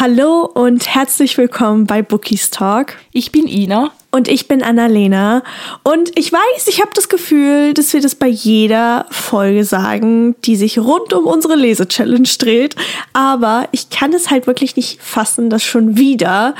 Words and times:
Hallo 0.00 0.48
und 0.54 0.94
herzlich 0.94 1.36
willkommen 1.38 1.84
bei 1.84 2.02
Bookies 2.02 2.50
Talk. 2.50 2.98
Ich 3.10 3.32
bin 3.32 3.48
Ina. 3.48 3.90
Und 4.12 4.28
ich 4.28 4.46
bin 4.46 4.62
Annalena. 4.62 5.42
Und 5.82 6.16
ich 6.16 6.32
weiß, 6.32 6.68
ich 6.68 6.80
habe 6.80 6.92
das 6.94 7.08
Gefühl, 7.08 7.74
dass 7.74 7.92
wir 7.92 8.00
das 8.00 8.14
bei 8.14 8.28
jeder 8.28 9.06
Folge 9.10 9.64
sagen, 9.64 10.36
die 10.44 10.54
sich 10.54 10.78
rund 10.78 11.12
um 11.12 11.26
unsere 11.26 11.56
Lese-Challenge 11.56 12.28
dreht. 12.38 12.76
Aber 13.12 13.68
ich 13.72 13.90
kann 13.90 14.12
es 14.12 14.30
halt 14.30 14.46
wirklich 14.46 14.76
nicht 14.76 15.02
fassen, 15.02 15.50
dass 15.50 15.64
schon 15.64 15.96
wieder 15.96 16.54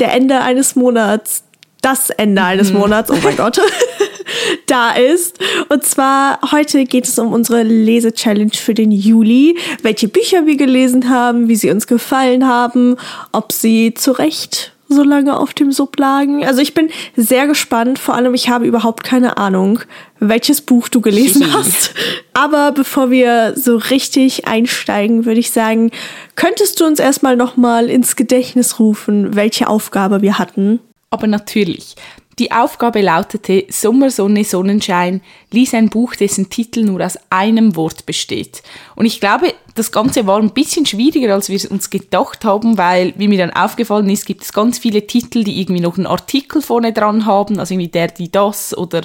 der 0.00 0.12
Ende 0.12 0.40
eines 0.40 0.74
Monats, 0.74 1.44
das 1.80 2.10
Ende 2.10 2.42
eines 2.42 2.72
mhm. 2.72 2.78
Monats, 2.78 3.10
oh 3.10 3.18
mein 3.22 3.36
Gott, 3.38 3.60
da 4.66 4.92
ist. 4.92 5.38
Und 5.68 5.84
zwar 5.84 6.38
heute 6.52 6.84
geht 6.84 7.06
es 7.06 7.18
um 7.18 7.32
unsere 7.32 7.62
Lese-Challenge 7.62 8.54
für 8.54 8.74
den 8.74 8.90
Juli, 8.90 9.56
welche 9.82 10.08
Bücher 10.08 10.46
wir 10.46 10.56
gelesen 10.56 11.08
haben, 11.08 11.48
wie 11.48 11.56
sie 11.56 11.70
uns 11.70 11.86
gefallen 11.86 12.46
haben, 12.46 12.96
ob 13.32 13.52
sie 13.52 13.94
zu 13.94 14.12
Recht 14.12 14.72
so 14.90 15.04
lange 15.04 15.38
auf 15.38 15.54
dem 15.54 15.70
Sub 15.70 15.96
lagen. 15.98 16.44
Also 16.44 16.60
ich 16.60 16.74
bin 16.74 16.90
sehr 17.16 17.46
gespannt. 17.46 17.98
Vor 17.98 18.14
allem, 18.14 18.34
ich 18.34 18.48
habe 18.48 18.66
überhaupt 18.66 19.04
keine 19.04 19.38
Ahnung, 19.38 19.80
welches 20.18 20.60
Buch 20.60 20.88
du 20.88 21.00
gelesen 21.00 21.52
hast. 21.54 21.94
Aber 22.34 22.72
bevor 22.72 23.10
wir 23.10 23.54
so 23.56 23.76
richtig 23.76 24.48
einsteigen, 24.48 25.24
würde 25.24 25.40
ich 25.40 25.52
sagen, 25.52 25.92
könntest 26.34 26.80
du 26.80 26.86
uns 26.86 26.98
erstmal 26.98 27.36
nochmal 27.36 27.88
ins 27.88 28.16
Gedächtnis 28.16 28.80
rufen, 28.80 29.36
welche 29.36 29.68
Aufgabe 29.68 30.22
wir 30.22 30.38
hatten? 30.38 30.80
Aber 31.10 31.26
natürlich. 31.26 31.96
Die 32.38 32.52
Aufgabe 32.52 33.02
lautete 33.02 33.66
Sommer, 33.68 34.10
Sonne, 34.10 34.44
Sonnenschein, 34.44 35.20
lies 35.50 35.74
ein 35.74 35.90
Buch, 35.90 36.14
dessen 36.14 36.48
Titel 36.48 36.84
nur 36.84 37.04
aus 37.04 37.18
einem 37.28 37.74
Wort 37.74 38.06
besteht. 38.06 38.62
Und 38.94 39.06
ich 39.06 39.20
glaube, 39.20 39.52
das 39.74 39.90
Ganze 39.90 40.26
war 40.26 40.38
ein 40.38 40.54
bisschen 40.54 40.86
schwieriger, 40.86 41.34
als 41.34 41.48
wir 41.48 41.70
uns 41.70 41.90
gedacht 41.90 42.44
haben, 42.44 42.78
weil, 42.78 43.12
wie 43.16 43.28
mir 43.28 43.38
dann 43.38 43.52
aufgefallen 43.52 44.08
ist, 44.08 44.24
gibt 44.24 44.42
es 44.42 44.52
ganz 44.52 44.78
viele 44.78 45.06
Titel, 45.06 45.42
die 45.42 45.60
irgendwie 45.60 45.82
noch 45.82 45.98
einen 45.98 46.06
Artikel 46.06 46.62
vorne 46.62 46.92
dran 46.92 47.26
haben, 47.26 47.58
also 47.58 47.74
irgendwie 47.74 47.90
der, 47.90 48.06
die, 48.06 48.30
das 48.30 48.78
oder 48.78 49.02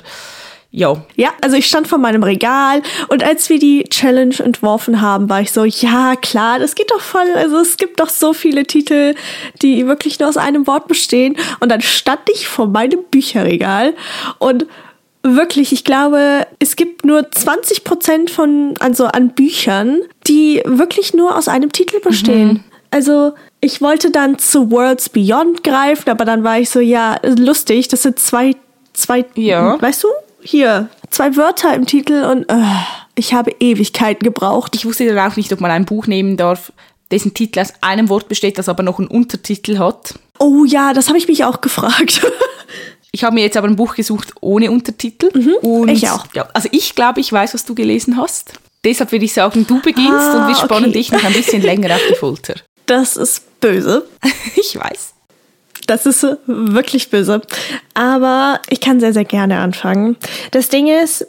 ja. 0.75 0.97
Ja, 1.15 1.29
also 1.41 1.55
ich 1.55 1.67
stand 1.67 1.87
vor 1.87 1.99
meinem 1.99 2.21
Regal 2.21 2.81
und 3.07 3.23
als 3.23 3.47
wir 3.49 3.59
die 3.59 3.85
Challenge 3.85 4.35
entworfen 4.39 4.99
haben, 4.99 5.29
war 5.29 5.39
ich 5.39 5.53
so, 5.53 5.63
ja 5.63 6.17
klar, 6.17 6.59
das 6.59 6.75
geht 6.75 6.91
doch 6.91 6.99
voll, 6.99 7.27
also 7.35 7.59
es 7.59 7.77
gibt 7.77 8.01
doch 8.01 8.09
so 8.09 8.33
viele 8.33 8.65
Titel, 8.65 9.15
die 9.61 9.87
wirklich 9.87 10.19
nur 10.19 10.27
aus 10.27 10.35
einem 10.35 10.67
Wort 10.67 10.89
bestehen. 10.89 11.37
Und 11.61 11.69
dann 11.69 11.79
stand 11.79 12.19
ich 12.33 12.49
vor 12.49 12.67
meinem 12.67 13.03
Bücherregal 13.09 13.93
und 14.37 14.65
wirklich, 15.23 15.71
ich 15.71 15.85
glaube, 15.85 16.45
es 16.59 16.75
gibt 16.75 17.05
nur 17.05 17.31
20 17.31 17.85
Prozent 17.85 18.29
von, 18.29 18.73
also 18.79 19.05
an 19.05 19.29
Büchern, 19.29 20.01
die 20.27 20.61
wirklich 20.65 21.13
nur 21.13 21.37
aus 21.37 21.47
einem 21.47 21.71
Titel 21.71 22.01
bestehen. 22.01 22.47
Mhm. 22.47 22.63
Also, 22.91 23.33
ich 23.61 23.81
wollte 23.81 24.11
dann 24.11 24.37
zu 24.37 24.71
Worlds 24.71 25.09
Beyond 25.09 25.63
greifen, 25.63 26.09
aber 26.09 26.25
dann 26.25 26.43
war 26.43 26.59
ich 26.59 26.69
so, 26.69 26.79
ja, 26.81 27.17
lustig, 27.23 27.87
das 27.87 28.03
sind 28.03 28.19
zwei, 28.19 28.55
zwei, 28.93 29.25
ja. 29.35 29.81
weißt 29.81 30.03
du? 30.03 30.07
Hier 30.45 30.89
zwei 31.09 31.35
Wörter 31.35 31.73
im 31.73 31.85
Titel 31.85 32.23
und 32.23 32.51
uh, 32.51 32.63
ich 33.15 33.33
habe 33.33 33.51
Ewigkeiten 33.59 34.23
gebraucht. 34.23 34.75
Ich 34.75 34.85
wusste 34.85 35.05
dann 35.07 35.31
auch 35.31 35.35
nicht, 35.35 35.52
ob 35.52 35.61
man 35.61 35.71
ein 35.71 35.85
Buch 35.85 36.07
nehmen 36.07 36.37
darf, 36.37 36.71
dessen 37.11 37.33
Titel 37.33 37.59
aus 37.59 37.73
einem 37.81 38.09
Wort 38.09 38.27
besteht, 38.27 38.57
das 38.57 38.69
aber 38.69 38.83
noch 38.83 38.99
einen 38.99 39.07
Untertitel 39.07 39.79
hat. 39.79 40.15
Oh 40.39 40.65
ja, 40.65 40.93
das 40.93 41.07
habe 41.07 41.17
ich 41.17 41.27
mich 41.27 41.43
auch 41.43 41.61
gefragt. 41.61 42.25
ich 43.11 43.23
habe 43.23 43.35
mir 43.35 43.41
jetzt 43.41 43.57
aber 43.57 43.67
ein 43.67 43.75
Buch 43.75 43.95
gesucht 43.95 44.33
ohne 44.41 44.71
Untertitel. 44.71 45.29
Mhm, 45.33 45.55
und 45.61 45.89
ich 45.89 46.09
auch. 46.09 46.25
Ja, 46.33 46.47
also 46.53 46.69
ich 46.71 46.95
glaube, 46.95 47.21
ich 47.21 47.31
weiß, 47.31 47.53
was 47.53 47.65
du 47.65 47.73
gelesen 47.73 48.17
hast. 48.17 48.53
Deshalb 48.83 49.11
würde 49.11 49.25
ich 49.25 49.33
sagen, 49.33 49.65
du 49.65 49.81
beginnst 49.81 50.11
ah, 50.11 50.41
und 50.41 50.47
wir 50.47 50.55
spannen 50.55 50.89
okay. 50.89 50.99
dich 50.99 51.11
noch 51.11 51.23
ein 51.23 51.33
bisschen 51.33 51.61
länger 51.63 51.95
auf 51.95 52.02
die 52.09 52.15
Folter. 52.15 52.55
Das 52.85 53.17
ist 53.17 53.59
böse. 53.59 54.07
ich 54.55 54.77
weiß. 54.77 55.14
Das 55.86 56.05
ist 56.05 56.25
wirklich 56.45 57.09
böse. 57.09 57.41
Aber 57.94 58.59
ich 58.69 58.81
kann 58.81 59.00
sehr, 59.00 59.14
sehr 59.14 59.25
gerne 59.25 59.59
anfangen. 59.59 60.17
Das 60.52 60.69
Ding 60.69 60.88
ist, 60.88 61.27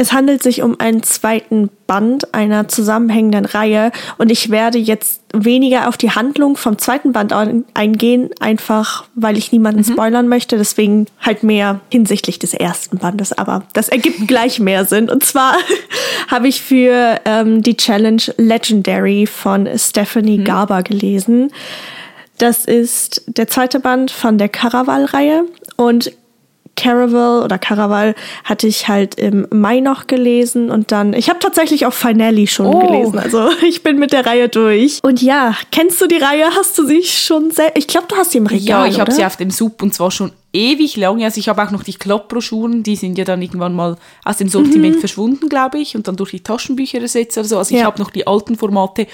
es 0.00 0.14
handelt 0.14 0.42
sich 0.42 0.62
um 0.62 0.80
einen 0.80 1.02
zweiten 1.02 1.68
Band 1.86 2.32
einer 2.32 2.68
zusammenhängenden 2.68 3.44
Reihe 3.44 3.92
und 4.16 4.32
ich 4.32 4.48
werde 4.48 4.78
jetzt 4.78 5.20
weniger 5.34 5.88
auf 5.88 5.98
die 5.98 6.10
Handlung 6.10 6.56
vom 6.56 6.78
zweiten 6.78 7.12
Band 7.12 7.34
eingehen, 7.74 8.30
einfach 8.40 9.04
weil 9.14 9.36
ich 9.36 9.52
niemanden 9.52 9.80
mhm. 9.80 9.92
spoilern 9.92 10.26
möchte, 10.26 10.56
deswegen 10.56 11.04
halt 11.20 11.42
mehr 11.42 11.80
hinsichtlich 11.90 12.38
des 12.38 12.54
ersten 12.54 12.96
Bandes, 12.96 13.34
aber 13.34 13.64
das 13.74 13.90
ergibt 13.90 14.20
gleich 14.26 14.58
mehr 14.58 14.86
Sinn. 14.86 15.10
Und 15.10 15.22
zwar 15.22 15.54
habe 16.28 16.48
ich 16.48 16.62
für 16.62 17.20
ähm, 17.26 17.60
die 17.62 17.76
Challenge 17.76 18.22
Legendary 18.38 19.26
von 19.26 19.68
Stephanie 19.76 20.38
mhm. 20.38 20.44
Garber 20.44 20.82
gelesen. 20.82 21.52
Das 22.40 22.64
ist 22.64 23.22
der 23.26 23.48
zweite 23.48 23.80
Band 23.80 24.10
von 24.10 24.38
der 24.38 24.48
Caraval-Reihe 24.48 25.44
und 25.76 26.10
Caraval 26.74 27.42
oder 27.42 27.58
Caraval 27.58 28.14
hatte 28.44 28.66
ich 28.66 28.88
halt 28.88 29.16
im 29.16 29.46
Mai 29.50 29.80
noch 29.80 30.06
gelesen 30.06 30.70
und 30.70 30.90
dann, 30.90 31.12
ich 31.12 31.28
habe 31.28 31.38
tatsächlich 31.38 31.84
auch 31.84 31.92
Finale 31.92 32.46
schon 32.46 32.66
oh. 32.66 32.78
gelesen. 32.78 33.18
Also 33.18 33.50
ich 33.68 33.82
bin 33.82 33.98
mit 33.98 34.12
der 34.12 34.24
Reihe 34.24 34.48
durch. 34.48 35.00
Und 35.02 35.20
ja, 35.20 35.54
kennst 35.70 36.00
du 36.00 36.06
die 36.06 36.16
Reihe? 36.16 36.46
Hast 36.56 36.78
du 36.78 36.86
sie 36.86 37.02
schon 37.02 37.50
sehr? 37.50 37.76
Ich 37.76 37.86
glaube, 37.86 38.06
du 38.08 38.16
hast 38.16 38.30
sie 38.30 38.38
im 38.38 38.46
Regal. 38.46 38.86
Ja, 38.86 38.90
ich 38.90 39.00
habe 39.00 39.12
sie 39.12 39.26
auf 39.26 39.36
dem 39.36 39.50
Sub 39.50 39.82
und 39.82 39.92
zwar 39.92 40.10
schon 40.10 40.32
ewig 40.54 40.96
lang. 40.96 41.22
Also 41.22 41.38
ich 41.38 41.50
habe 41.50 41.62
auch 41.62 41.70
noch 41.70 41.82
die 41.82 41.92
Kloppbroschüren, 41.92 42.82
die 42.82 42.96
sind 42.96 43.18
ja 43.18 43.26
dann 43.26 43.42
irgendwann 43.42 43.74
mal 43.74 43.96
aus 44.24 44.38
dem 44.38 44.48
Sortiment 44.48 44.96
mhm. 44.96 45.00
verschwunden, 45.00 45.50
glaube 45.50 45.78
ich, 45.78 45.94
und 45.94 46.08
dann 46.08 46.16
durch 46.16 46.30
die 46.30 46.40
Taschenbücher 46.40 47.02
ersetzt 47.02 47.36
oder 47.36 47.46
so. 47.46 47.58
Also 47.58 47.74
ich 47.74 47.80
ja. 47.82 47.86
habe 47.86 48.00
noch 48.00 48.10
die 48.10 48.26
alten 48.26 48.56
Formate 48.56 49.06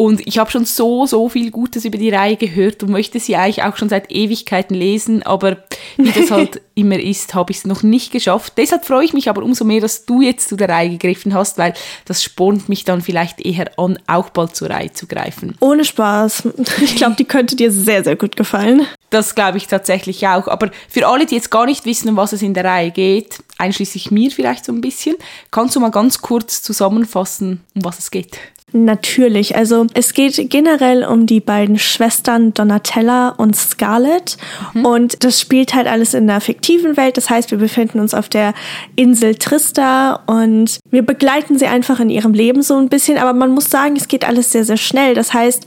und 0.00 0.26
ich 0.26 0.38
habe 0.38 0.50
schon 0.50 0.64
so, 0.64 1.04
so 1.04 1.28
viel 1.28 1.50
Gutes 1.50 1.84
über 1.84 1.98
die 1.98 2.08
Reihe 2.08 2.36
gehört 2.36 2.82
und 2.82 2.90
möchte 2.90 3.20
sie 3.20 3.36
eigentlich 3.36 3.64
auch 3.64 3.76
schon 3.76 3.90
seit 3.90 4.10
Ewigkeiten 4.10 4.74
lesen, 4.74 5.22
aber 5.24 5.58
wie 5.98 6.10
das 6.10 6.30
halt 6.30 6.62
immer 6.74 6.98
ist, 6.98 7.34
habe 7.34 7.52
ich 7.52 7.58
es 7.58 7.66
noch 7.66 7.82
nicht 7.82 8.10
geschafft. 8.10 8.54
Deshalb 8.56 8.86
freue 8.86 9.04
ich 9.04 9.12
mich 9.12 9.28
aber 9.28 9.42
umso 9.42 9.66
mehr, 9.66 9.82
dass 9.82 10.06
du 10.06 10.22
jetzt 10.22 10.48
zu 10.48 10.56
der 10.56 10.70
Reihe 10.70 10.88
gegriffen 10.88 11.34
hast, 11.34 11.58
weil 11.58 11.74
das 12.06 12.24
spornt 12.24 12.70
mich 12.70 12.84
dann 12.84 13.02
vielleicht 13.02 13.44
eher 13.44 13.78
an, 13.78 13.98
auch 14.06 14.30
bald 14.30 14.56
zur 14.56 14.70
Reihe 14.70 14.90
zu 14.90 15.06
greifen. 15.06 15.54
Ohne 15.60 15.84
Spaß. 15.84 16.48
Ich 16.80 16.96
glaube, 16.96 17.16
die 17.16 17.26
könnte 17.26 17.54
dir 17.54 17.70
sehr, 17.70 18.02
sehr 18.02 18.16
gut 18.16 18.36
gefallen. 18.36 18.86
Das 19.10 19.34
glaube 19.34 19.58
ich 19.58 19.66
tatsächlich 19.66 20.26
auch. 20.26 20.46
Aber 20.46 20.70
für 20.88 21.06
alle, 21.06 21.26
die 21.26 21.34
jetzt 21.34 21.50
gar 21.50 21.66
nicht 21.66 21.84
wissen, 21.84 22.08
um 22.08 22.16
was 22.16 22.32
es 22.32 22.42
in 22.42 22.54
der 22.54 22.64
Reihe 22.64 22.92
geht, 22.92 23.40
einschließlich 23.58 24.10
mir 24.10 24.30
vielleicht 24.30 24.64
so 24.64 24.72
ein 24.72 24.80
bisschen, 24.80 25.16
kannst 25.50 25.76
du 25.76 25.80
mal 25.80 25.90
ganz 25.90 26.22
kurz 26.22 26.62
zusammenfassen, 26.62 27.60
um 27.74 27.84
was 27.84 27.98
es 27.98 28.10
geht? 28.10 28.38
Natürlich. 28.72 29.56
Also 29.56 29.86
es 29.94 30.14
geht 30.14 30.48
generell 30.48 31.04
um 31.04 31.26
die 31.26 31.40
beiden 31.40 31.78
Schwestern 31.78 32.54
Donatella 32.54 33.30
und 33.30 33.56
Scarlett. 33.56 34.36
Mhm. 34.74 34.84
Und 34.84 35.24
das 35.24 35.40
spielt 35.40 35.74
halt 35.74 35.88
alles 35.88 36.14
in 36.14 36.30
einer 36.30 36.40
fiktiven 36.40 36.96
Welt. 36.96 37.16
Das 37.16 37.30
heißt, 37.30 37.50
wir 37.50 37.58
befinden 37.58 37.98
uns 37.98 38.14
auf 38.14 38.28
der 38.28 38.54
Insel 38.96 39.34
Trista 39.34 40.22
und 40.26 40.78
wir 40.90 41.02
begleiten 41.02 41.58
sie 41.58 41.66
einfach 41.66 42.00
in 42.00 42.10
ihrem 42.10 42.32
Leben 42.32 42.62
so 42.62 42.76
ein 42.76 42.88
bisschen. 42.88 43.18
Aber 43.18 43.32
man 43.32 43.50
muss 43.50 43.70
sagen, 43.70 43.96
es 43.96 44.08
geht 44.08 44.24
alles 44.24 44.52
sehr, 44.52 44.64
sehr 44.64 44.76
schnell. 44.76 45.14
Das 45.14 45.34
heißt, 45.34 45.64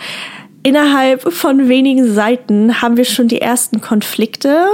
innerhalb 0.64 1.32
von 1.32 1.70
wenigen 1.70 2.14
Seiten 2.14 2.82
haben 2.82 2.98
wir 2.98 3.06
schon 3.06 3.28
die 3.28 3.42
ersten 3.42 3.82
Konflikte. 3.82 4.66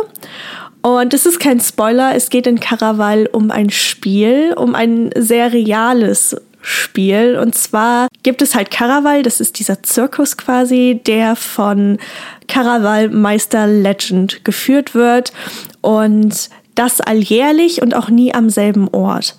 Und 0.81 1.13
es 1.13 1.25
ist 1.25 1.39
kein 1.39 1.59
Spoiler, 1.59 2.15
es 2.15 2.29
geht 2.29 2.47
in 2.47 2.59
Caraval 2.59 3.27
um 3.31 3.51
ein 3.51 3.69
Spiel, 3.69 4.53
um 4.55 4.75
ein 4.75 5.09
sehr 5.15 5.51
reales 5.51 6.37
Spiel. 6.61 7.37
Und 7.41 7.55
zwar 7.55 8.07
gibt 8.23 8.41
es 8.41 8.55
halt 8.55 8.71
Caraval, 8.71 9.23
das 9.23 9.41
ist 9.41 9.59
dieser 9.59 9.83
Zirkus 9.83 10.37
quasi, 10.37 11.01
der 11.05 11.35
von 11.35 11.97
Caraval 12.47 13.09
Meister 13.09 13.67
Legend 13.67 14.45
geführt 14.45 14.95
wird. 14.95 15.33
Und 15.81 16.49
das 16.75 17.01
alljährlich 17.01 17.81
und 17.81 17.93
auch 17.93 18.09
nie 18.09 18.33
am 18.33 18.49
selben 18.49 18.87
Ort. 18.89 19.35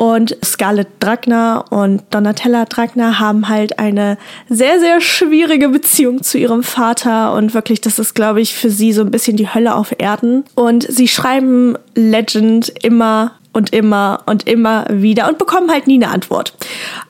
Und 0.00 0.34
Scarlett 0.42 0.88
Dragner 0.98 1.66
und 1.68 2.02
Donatella 2.08 2.64
Dragner 2.64 3.18
haben 3.20 3.50
halt 3.50 3.78
eine 3.78 4.16
sehr, 4.48 4.80
sehr 4.80 5.02
schwierige 5.02 5.68
Beziehung 5.68 6.22
zu 6.22 6.38
ihrem 6.38 6.62
Vater. 6.62 7.34
Und 7.34 7.52
wirklich, 7.52 7.82
das 7.82 7.98
ist, 7.98 8.14
glaube 8.14 8.40
ich, 8.40 8.54
für 8.54 8.70
sie 8.70 8.94
so 8.94 9.02
ein 9.02 9.10
bisschen 9.10 9.36
die 9.36 9.52
Hölle 9.52 9.74
auf 9.74 9.94
Erden. 9.98 10.44
Und 10.54 10.90
sie 10.90 11.06
schreiben 11.06 11.76
Legend 11.94 12.72
immer 12.82 13.32
und 13.52 13.74
immer 13.74 14.22
und 14.24 14.48
immer 14.48 14.86
wieder 14.88 15.28
und 15.28 15.36
bekommen 15.36 15.70
halt 15.70 15.86
nie 15.86 16.02
eine 16.02 16.08
Antwort. 16.08 16.54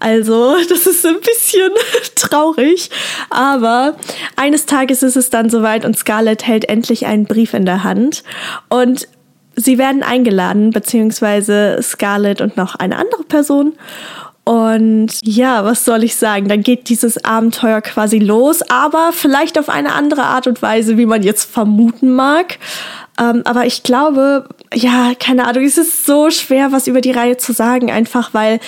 Also, 0.01 0.57
das 0.69 0.89
ist 0.89 1.07
ein 1.07 1.21
bisschen 1.21 1.71
traurig, 2.17 2.91
aber 3.29 3.95
eines 4.35 4.67
Tages 4.67 5.05
ist 5.05 5.17
es 5.17 5.31
dann 5.31 5.49
soweit 5.49 5.85
und 5.85 5.97
Scarlett 5.97 6.45
hält 6.45 6.69
endlich 6.69 7.07
einen 7.07 7.27
Brief 7.27 7.55
in 7.55 7.67
der 7.67 7.85
Hand 7.85 8.25
und 8.69 9.07
sie 9.57 9.79
werden 9.79 10.03
eingeladen, 10.03 10.71
beziehungsweise 10.71 11.79
Scarlett 11.83 12.41
und 12.41 12.57
noch 12.57 12.75
eine 12.77 12.97
andere 12.97 13.25
Person. 13.25 13.75
Und 14.45 15.11
ja, 15.23 15.65
was 15.65 15.85
soll 15.85 16.03
ich 16.03 16.17
sagen? 16.17 16.49
Dann 16.49 16.63
geht 16.63 16.89
dieses 16.89 17.25
Abenteuer 17.25 17.81
quasi 17.83 18.19
los, 18.19 18.63
aber 18.63 19.11
vielleicht 19.13 19.59
auf 19.59 19.69
eine 19.69 19.93
andere 19.95 20.25
Art 20.25 20.47
und 20.47 20.61
Weise, 20.63 20.97
wie 20.97 21.07
man 21.07 21.23
jetzt 21.23 21.45
vermuten 21.45 22.15
mag. 22.15 22.59
Ähm, 23.21 23.43
aber 23.45 23.67
ich 23.67 23.83
glaube, 23.83 24.49
ja, 24.75 25.13
keine 25.19 25.47
Ahnung, 25.47 25.65
es 25.65 25.79
ist 25.79 26.07
so 26.07 26.31
schwer, 26.31 26.73
was 26.73 26.89
über 26.89 27.01
die 27.01 27.13
Reihe 27.13 27.37
zu 27.37 27.53
sagen, 27.53 27.91
einfach 27.91 28.35
weil 28.35 28.61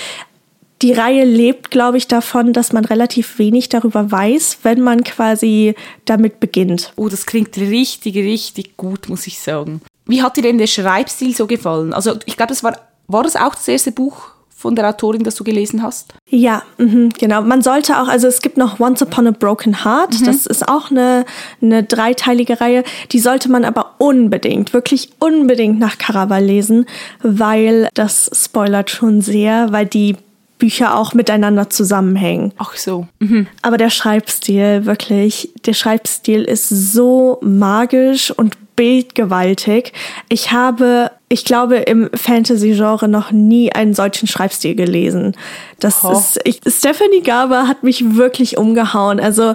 die 0.83 0.93
Reihe 0.93 1.25
lebt, 1.25 1.71
glaube 1.71 1.97
ich, 1.97 2.09
davon, 2.09 2.53
dass 2.53 2.73
man 2.73 2.85
relativ 2.85 3.39
wenig 3.39 3.69
darüber 3.69 4.11
weiß, 4.11 4.59
wenn 4.65 4.81
man 4.81 5.05
quasi 5.05 5.75
damit 6.05 6.41
beginnt. 6.41 6.93
Oh, 6.97 7.09
das 7.09 7.25
klingt 7.25 7.57
richtig, 7.57 8.17
richtig 8.17 8.77
gut, 8.77 9.09
muss 9.09 9.27
ich 9.27 9.39
sagen. 9.39 9.81
Wie 10.13 10.23
hat 10.23 10.37
dir 10.37 10.43
denn 10.43 10.59
der 10.59 10.67
Schreibstil 10.67 11.35
so 11.35 11.47
gefallen? 11.47 11.95
Also 11.95 12.19
ich 12.27 12.37
glaube, 12.37 12.51
das 12.51 12.63
war, 12.63 12.77
war 13.07 13.23
das 13.23 13.35
auch 13.35 13.55
das 13.55 13.67
erste 13.67 13.93
Buch 13.93 14.29
von 14.51 14.77
der 14.77 14.87
Autorin, 14.87 15.25
das 15.25 15.37
du 15.37 15.43
gelesen 15.43 15.83
hast? 15.83 16.13
Ja, 16.29 16.63
mh, 16.77 17.15
genau. 17.19 17.41
Man 17.41 17.63
sollte 17.63 17.99
auch, 17.99 18.09
also 18.09 18.29
es 18.29 18.43
gibt 18.43 18.59
noch 18.59 18.79
Once 18.79 19.01
Upon 19.01 19.29
a 19.29 19.31
Broken 19.31 19.87
Heart, 19.87 20.21
mhm. 20.21 20.27
das 20.27 20.45
ist 20.45 20.69
auch 20.69 20.91
eine, 20.91 21.25
eine 21.63 21.83
dreiteilige 21.83 22.61
Reihe. 22.61 22.85
Die 23.11 23.21
sollte 23.21 23.51
man 23.51 23.65
aber 23.65 23.95
unbedingt, 23.97 24.75
wirklich 24.75 25.09
unbedingt 25.19 25.79
nach 25.79 25.97
Caraval 25.97 26.45
lesen, 26.45 26.85
weil 27.23 27.89
das 27.95 28.31
spoilert 28.35 28.91
schon 28.91 29.23
sehr, 29.23 29.73
weil 29.73 29.87
die 29.87 30.17
Bücher 30.59 30.97
auch 30.97 31.15
miteinander 31.15 31.71
zusammenhängen. 31.71 32.53
Ach 32.59 32.77
so. 32.77 33.09
Mhm. 33.19 33.47
Aber 33.63 33.79
der 33.79 33.89
Schreibstil, 33.89 34.85
wirklich, 34.85 35.55
der 35.65 35.73
Schreibstil 35.73 36.45
ist 36.45 36.69
so 36.69 37.41
magisch 37.41 38.31
und 38.31 38.59
bildgewaltig. 38.77 39.93
Ich 40.29 40.53
habe, 40.53 41.11
ich 41.29 41.45
glaube, 41.45 41.77
im 41.77 42.11
Fantasy-Genre 42.15 43.09
noch 43.09 43.31
nie 43.31 43.73
einen 43.73 43.95
solchen 43.95 44.27
Schreibstil 44.27 44.75
gelesen. 44.75 45.37
Das 45.81 46.05
oh. 46.05 46.13
ist, 46.13 46.41
ich, 46.45 46.61
Stephanie 46.67 47.23
Garber 47.23 47.69
hat 47.69 47.83
mich 47.83 48.17
wirklich 48.17 48.59
umgehauen. 48.59 49.21
Also, 49.21 49.55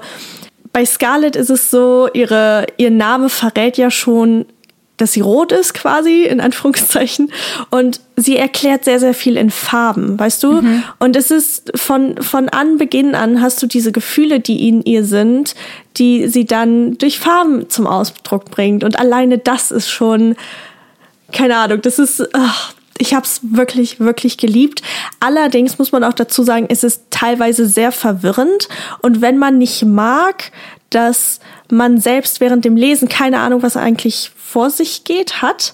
bei 0.73 0.85
Scarlett 0.85 1.35
ist 1.35 1.49
es 1.49 1.71
so, 1.71 2.07
ihre, 2.13 2.67
ihr 2.77 2.91
Name 2.91 3.29
verrät 3.29 3.77
ja 3.77 3.89
schon, 3.89 4.45
dass 4.97 5.13
sie 5.13 5.21
rot 5.21 5.51
ist 5.51 5.73
quasi, 5.73 6.23
in 6.23 6.41
Anführungszeichen. 6.41 7.31
Und 7.69 8.01
sie 8.15 8.35
erklärt 8.35 8.83
sehr, 8.83 8.99
sehr 8.99 9.13
viel 9.13 9.37
in 9.37 9.51
Farben, 9.51 10.19
weißt 10.19 10.43
du? 10.43 10.61
Mhm. 10.61 10.83
Und 10.99 11.15
es 11.15 11.31
ist 11.31 11.71
von, 11.75 12.21
von 12.21 12.49
Anbeginn 12.49 13.15
an 13.15 13.41
hast 13.41 13.61
du 13.61 13.67
diese 13.67 13.91
Gefühle, 13.91 14.39
die 14.39 14.67
in 14.67 14.83
ihr 14.83 15.05
sind, 15.05 15.55
die 15.97 16.27
sie 16.27 16.45
dann 16.45 16.97
durch 16.97 17.19
Farben 17.19 17.69
zum 17.69 17.87
Ausdruck 17.87 18.51
bringt. 18.51 18.83
Und 18.83 18.99
alleine 18.99 19.37
das 19.37 19.71
ist 19.71 19.89
schon, 19.89 20.35
keine 21.31 21.57
Ahnung, 21.57 21.81
das 21.81 21.99
ist, 21.99 22.27
ach, 22.33 22.73
ich 22.99 23.13
habe 23.13 23.25
es 23.25 23.41
wirklich, 23.43 23.99
wirklich 23.99 24.37
geliebt. 24.37 24.81
Allerdings 25.19 25.77
muss 25.77 25.91
man 25.91 26.03
auch 26.03 26.13
dazu 26.13 26.43
sagen, 26.43 26.65
es 26.69 26.83
ist 26.83 27.03
teilweise 27.11 27.67
sehr 27.67 27.91
verwirrend. 27.91 28.67
Und 29.01 29.21
wenn 29.21 29.37
man 29.37 29.59
nicht 29.59 29.85
mag, 29.85 30.51
dass 30.89 31.39
man 31.69 31.99
selbst 31.99 32.39
während 32.39 32.65
dem 32.65 32.75
Lesen 32.75 33.09
keine 33.09 33.39
Ahnung, 33.39 33.61
was 33.61 33.77
eigentlich 33.77 34.31
vor 34.47 34.69
sich 34.69 35.03
geht, 35.03 35.41
hat, 35.41 35.73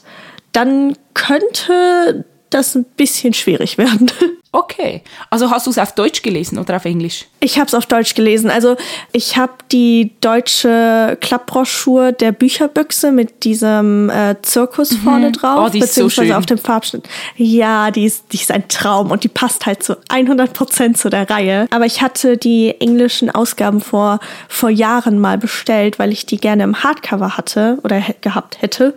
dann 0.52 0.98
könnte 1.14 2.26
das 2.54 2.76
ein 2.76 2.86
bisschen 2.98 3.34
schwierig 3.34 3.78
werden. 3.78 4.12
Okay. 4.56 5.02
Also 5.32 5.50
hast 5.50 5.66
du 5.66 5.72
es 5.72 5.80
auf 5.80 5.96
Deutsch 5.96 6.22
gelesen 6.22 6.60
oder 6.60 6.76
auf 6.76 6.86
Englisch? 6.86 7.26
Ich 7.40 7.58
habe 7.58 7.66
es 7.66 7.74
auf 7.74 7.88
Deutsch 7.88 8.14
gelesen. 8.14 8.52
Also 8.52 8.78
ich 9.12 9.36
habe 9.36 9.54
die 9.72 10.12
deutsche 10.22 11.18
Klappbroschur 11.20 12.12
der 12.12 12.32
Bücherbüchse 12.34 13.12
mit 13.12 13.46
diesem 13.46 14.12
äh, 14.12 14.36
Zirkus 14.44 14.92
mhm. 14.92 14.98
vorne 14.98 15.32
drauf. 15.32 15.66
Oh, 15.66 15.70
die 15.70 15.80
ist 15.80 15.96
so 15.96 16.08
schön. 16.08 16.32
auf 16.32 16.46
dem 16.46 16.60
Farbschnitt. 16.60 17.10
Ja, 17.36 17.90
die 17.90 18.06
ist, 18.06 18.26
die 18.32 18.38
ist 18.38 18.52
ein 18.52 18.68
Traum 18.68 19.10
und 19.10 19.24
die 19.24 19.28
passt 19.28 19.66
halt 19.66 19.82
zu 19.82 19.98
100 20.10 20.54
Prozent 20.54 21.00
zu 21.00 21.10
der 21.10 21.28
Reihe. 21.28 21.66
Aber 21.72 21.88
ich 21.88 22.04
hatte 22.04 22.38
die 22.38 22.80
englischen 22.80 23.32
Ausgaben 23.32 23.82
vor, 23.82 24.20
vor 24.48 24.70
Jahren 24.70 25.18
mal 25.18 25.40
bestellt, 25.40 25.98
weil 25.98 26.12
ich 26.12 26.28
die 26.28 26.38
gerne 26.38 26.62
im 26.62 26.84
Hardcover 26.84 27.38
hatte 27.38 27.80
oder 27.84 28.04
gehabt 28.22 28.62
hätte. 28.62 28.94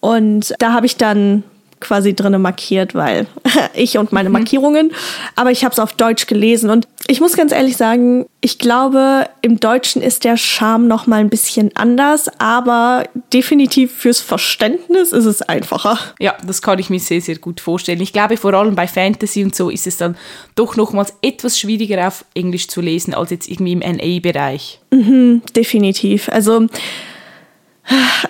Und 0.00 0.52
da 0.58 0.74
habe 0.74 0.84
ich 0.84 0.98
dann 0.98 1.44
quasi 1.82 2.14
drinne 2.14 2.38
markiert, 2.38 2.94
weil 2.94 3.26
ich 3.74 3.98
und 3.98 4.12
meine 4.12 4.28
mhm. 4.28 4.34
Markierungen. 4.34 4.92
Aber 5.36 5.50
ich 5.50 5.64
habe 5.64 5.72
es 5.72 5.78
auf 5.78 5.92
Deutsch 5.92 6.26
gelesen 6.26 6.70
und 6.70 6.88
ich 7.08 7.20
muss 7.20 7.36
ganz 7.36 7.52
ehrlich 7.52 7.76
sagen, 7.76 8.26
ich 8.40 8.58
glaube, 8.58 9.28
im 9.42 9.60
Deutschen 9.60 10.02
ist 10.02 10.24
der 10.24 10.36
Charme 10.36 10.86
noch 10.86 11.06
mal 11.06 11.16
ein 11.20 11.28
bisschen 11.28 11.70
anders, 11.74 12.30
aber 12.38 13.04
definitiv 13.32 13.92
fürs 13.92 14.20
Verständnis 14.20 15.12
ist 15.12 15.26
es 15.26 15.42
einfacher. 15.42 15.98
Ja, 16.20 16.36
das 16.46 16.62
kann 16.62 16.78
ich 16.78 16.90
mir 16.90 17.00
sehr 17.00 17.20
sehr 17.20 17.38
gut 17.38 17.60
vorstellen. 17.60 18.00
Ich 18.00 18.12
glaube, 18.12 18.36
vor 18.36 18.54
allem 18.54 18.74
bei 18.74 18.86
Fantasy 18.86 19.44
und 19.44 19.54
so 19.54 19.68
ist 19.68 19.86
es 19.86 19.96
dann 19.96 20.16
doch 20.54 20.76
nochmals 20.76 21.14
etwas 21.22 21.58
schwieriger 21.58 22.06
auf 22.06 22.24
Englisch 22.34 22.68
zu 22.68 22.80
lesen 22.80 23.14
als 23.14 23.30
jetzt 23.30 23.48
irgendwie 23.48 23.72
im 23.72 23.80
NA-Bereich. 23.80 24.80
Mhm, 24.90 25.42
definitiv. 25.54 26.28
Also 26.28 26.66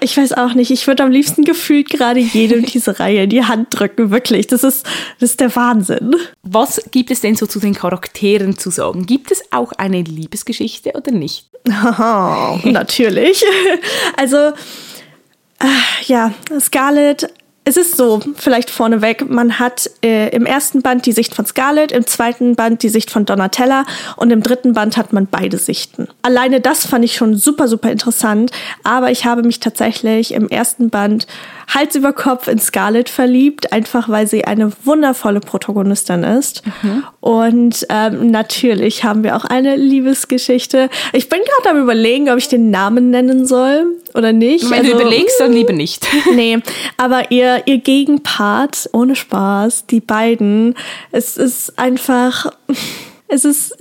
ich 0.01 0.17
weiß 0.17 0.33
auch 0.33 0.55
nicht. 0.55 0.71
Ich 0.71 0.87
würde 0.87 1.03
am 1.03 1.11
liebsten 1.11 1.45
gefühlt 1.45 1.91
gerade 1.91 2.21
jedem 2.21 2.65
diese 2.67 2.99
Reihe 2.99 3.25
in 3.25 3.31
die 3.31 3.45
Hand 3.45 3.69
drücken. 3.71 4.11
Wirklich. 4.11 4.47
Das 4.47 4.65
ist, 4.65 4.87
das 5.21 5.31
ist 5.31 5.41
der 5.41 5.55
Wahnsinn. 5.55 6.15
Was 6.43 6.83
gibt 6.91 7.11
es 7.11 7.21
denn 7.21 7.37
so 7.37 7.47
zu 7.47 7.61
den 7.61 7.75
Charakteren 7.75 8.59
zu 8.59 8.71
sagen? 8.71 9.07
Gibt 9.07 9.31
es 9.31 9.43
auch 9.51 9.73
eine 9.73 10.03
Liebesgeschichte 10.03 10.93
oder 10.95 11.13
nicht? 11.13 11.51
Oh, 11.69 12.59
natürlich. 12.69 13.45
Also, 14.17 14.37
äh, 15.61 16.05
ja, 16.07 16.33
Scarlett 16.59 17.29
es 17.65 17.77
ist 17.77 17.97
so, 17.97 18.21
vielleicht 18.35 18.71
vorneweg, 18.71 19.31
man 19.31 19.61
hat 19.61 19.89
äh, 20.05 20.35
im 20.35 20.47
ersten 20.47 20.83
Band 20.83 21.07
die 21.07 21.13
Sicht 21.13 21.35
von 21.35 21.47
Scarlett, 21.47 21.93
im 21.93 22.07
zweiten 22.07 22.57
Band 22.57 22.83
die 22.83 22.89
Sicht 22.89 23.11
von 23.11 23.25
Donatella 23.25 23.85
und 24.17 24.33
im 24.33 24.43
dritten 24.43 24.73
Band 24.73 24.97
hat 24.97 25.13
man 25.13 25.29
beide 25.29 25.59
Sichten. 25.59 26.09
Alleine 26.23 26.61
das 26.61 26.87
fand 26.87 27.05
ich 27.05 27.15
schon 27.15 27.37
super, 27.37 27.69
super 27.69 27.91
interessant, 27.93 28.51
aber 28.83 29.13
ich 29.13 29.27
habe 29.27 29.43
mich 29.43 29.61
tatsächlich 29.61 30.35
im 30.35 30.49
ersten 30.49 30.91
Band 30.91 31.29
Hals 31.75 31.95
über 31.95 32.13
Kopf 32.13 32.49
in 32.49 32.59
Scarlett 32.59 33.09
verliebt, 33.09 33.73
einfach 33.73 34.09
weil 34.09 34.27
sie 34.27 34.45
eine 34.45 34.73
wundervolle 34.85 35.41
Protagonistin 35.41 36.23
ist. 36.23 36.63
Mhm. 36.83 37.05
Und 37.21 37.87
ähm, 37.89 38.31
natürlich 38.31 39.05
haben 39.05 39.25
wir 39.25 39.37
auch 39.37 39.45
eine 39.45 39.77
Liebesgeschichte. 39.77 40.91
Ich 41.13 41.29
bin 41.29 41.41
gerade 41.41 41.77
am 41.77 41.83
überlegen, 41.83 42.29
ob 42.31 42.39
ich 42.39 42.49
den 42.49 42.71
Namen 42.71 43.11
nennen 43.11 43.47
soll 43.47 43.87
oder 44.15 44.33
nicht. 44.33 44.69
Wenn 44.71 44.81
also, 44.81 44.93
du 44.93 45.01
überlegst, 45.01 45.41
dann 45.41 45.53
lieber 45.53 45.73
nicht. 45.73 46.07
nee, 46.35 46.59
aber 46.97 47.31
ihr, 47.31 47.63
ihr 47.67 47.79
Gegenpart, 47.79 48.91
ohne 48.93 49.17
Spaß, 49.17 49.87
die 49.87 50.01
beiden, 50.01 50.75
es 51.11 51.37
ist 51.37 51.79
einfach, 51.79 52.53
es 53.29 53.45
ist, 53.45 53.77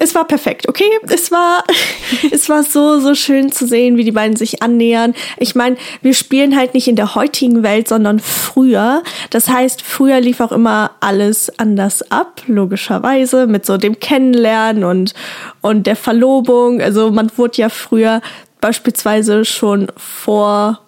es 0.00 0.14
war 0.14 0.26
perfekt, 0.26 0.68
okay? 0.68 0.88
Es 1.08 1.30
war, 1.30 1.64
es 2.30 2.48
war 2.48 2.62
so, 2.62 3.00
so 3.00 3.14
schön 3.14 3.52
zu 3.52 3.66
sehen, 3.66 3.96
wie 3.96 4.04
die 4.04 4.12
beiden 4.12 4.36
sich 4.36 4.62
annähern. 4.62 5.14
Ich 5.38 5.54
meine, 5.54 5.76
wir 6.02 6.14
spielen 6.14 6.56
halt 6.56 6.74
nicht 6.74 6.88
in 6.88 6.96
der 6.96 7.14
heutigen 7.14 7.62
Welt, 7.62 7.88
sondern 7.88 8.20
früher. 8.20 9.02
Das 9.30 9.48
heißt, 9.48 9.82
früher 9.82 10.20
lief 10.20 10.40
auch 10.40 10.52
immer 10.52 10.92
alles 11.00 11.58
anders 11.58 12.10
ab, 12.10 12.42
logischerweise, 12.46 13.46
mit 13.46 13.66
so 13.66 13.76
dem 13.76 14.00
Kennenlernen 14.00 14.84
und, 14.84 15.14
und 15.60 15.86
der 15.86 15.96
Verlobung. 15.96 16.80
Also 16.80 17.10
man 17.10 17.30
wurde 17.36 17.62
ja 17.62 17.68
früher 17.68 18.20
beispielsweise 18.60 19.44
schon 19.44 19.88
vor 19.96 20.80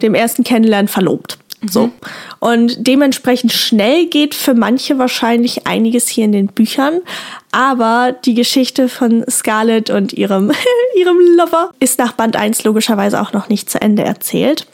dem 0.00 0.14
ersten 0.14 0.44
Kennenlernen 0.44 0.88
verlobt. 0.88 1.38
So. 1.68 1.86
Mhm. 1.86 1.92
Und 2.40 2.86
dementsprechend 2.86 3.52
schnell 3.52 4.06
geht 4.06 4.34
für 4.34 4.54
manche 4.54 4.98
wahrscheinlich 4.98 5.66
einiges 5.66 6.08
hier 6.08 6.24
in 6.24 6.32
den 6.32 6.46
Büchern. 6.46 7.00
Aber 7.50 8.14
die 8.24 8.34
Geschichte 8.34 8.88
von 8.88 9.24
Scarlett 9.28 9.90
und 9.90 10.12
ihrem, 10.12 10.52
ihrem 10.98 11.18
Lover 11.36 11.70
ist 11.80 11.98
nach 11.98 12.12
Band 12.12 12.36
1 12.36 12.64
logischerweise 12.64 13.20
auch 13.20 13.32
noch 13.32 13.48
nicht 13.48 13.70
zu 13.70 13.80
Ende 13.80 14.02
erzählt. 14.02 14.66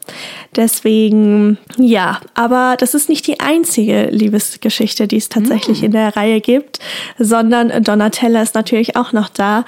Deswegen, 0.56 1.58
ja, 1.78 2.20
aber 2.34 2.76
das 2.78 2.94
ist 2.94 3.08
nicht 3.08 3.26
die 3.26 3.40
einzige 3.40 4.08
Liebesgeschichte, 4.10 5.08
die 5.08 5.16
es 5.16 5.28
tatsächlich 5.28 5.82
mm. 5.82 5.84
in 5.84 5.92
der 5.92 6.16
Reihe 6.16 6.40
gibt, 6.40 6.78
sondern 7.18 7.82
Donatella 7.82 8.42
ist 8.42 8.54
natürlich 8.54 8.96
auch 8.96 9.12
noch 9.12 9.28
da. 9.28 9.64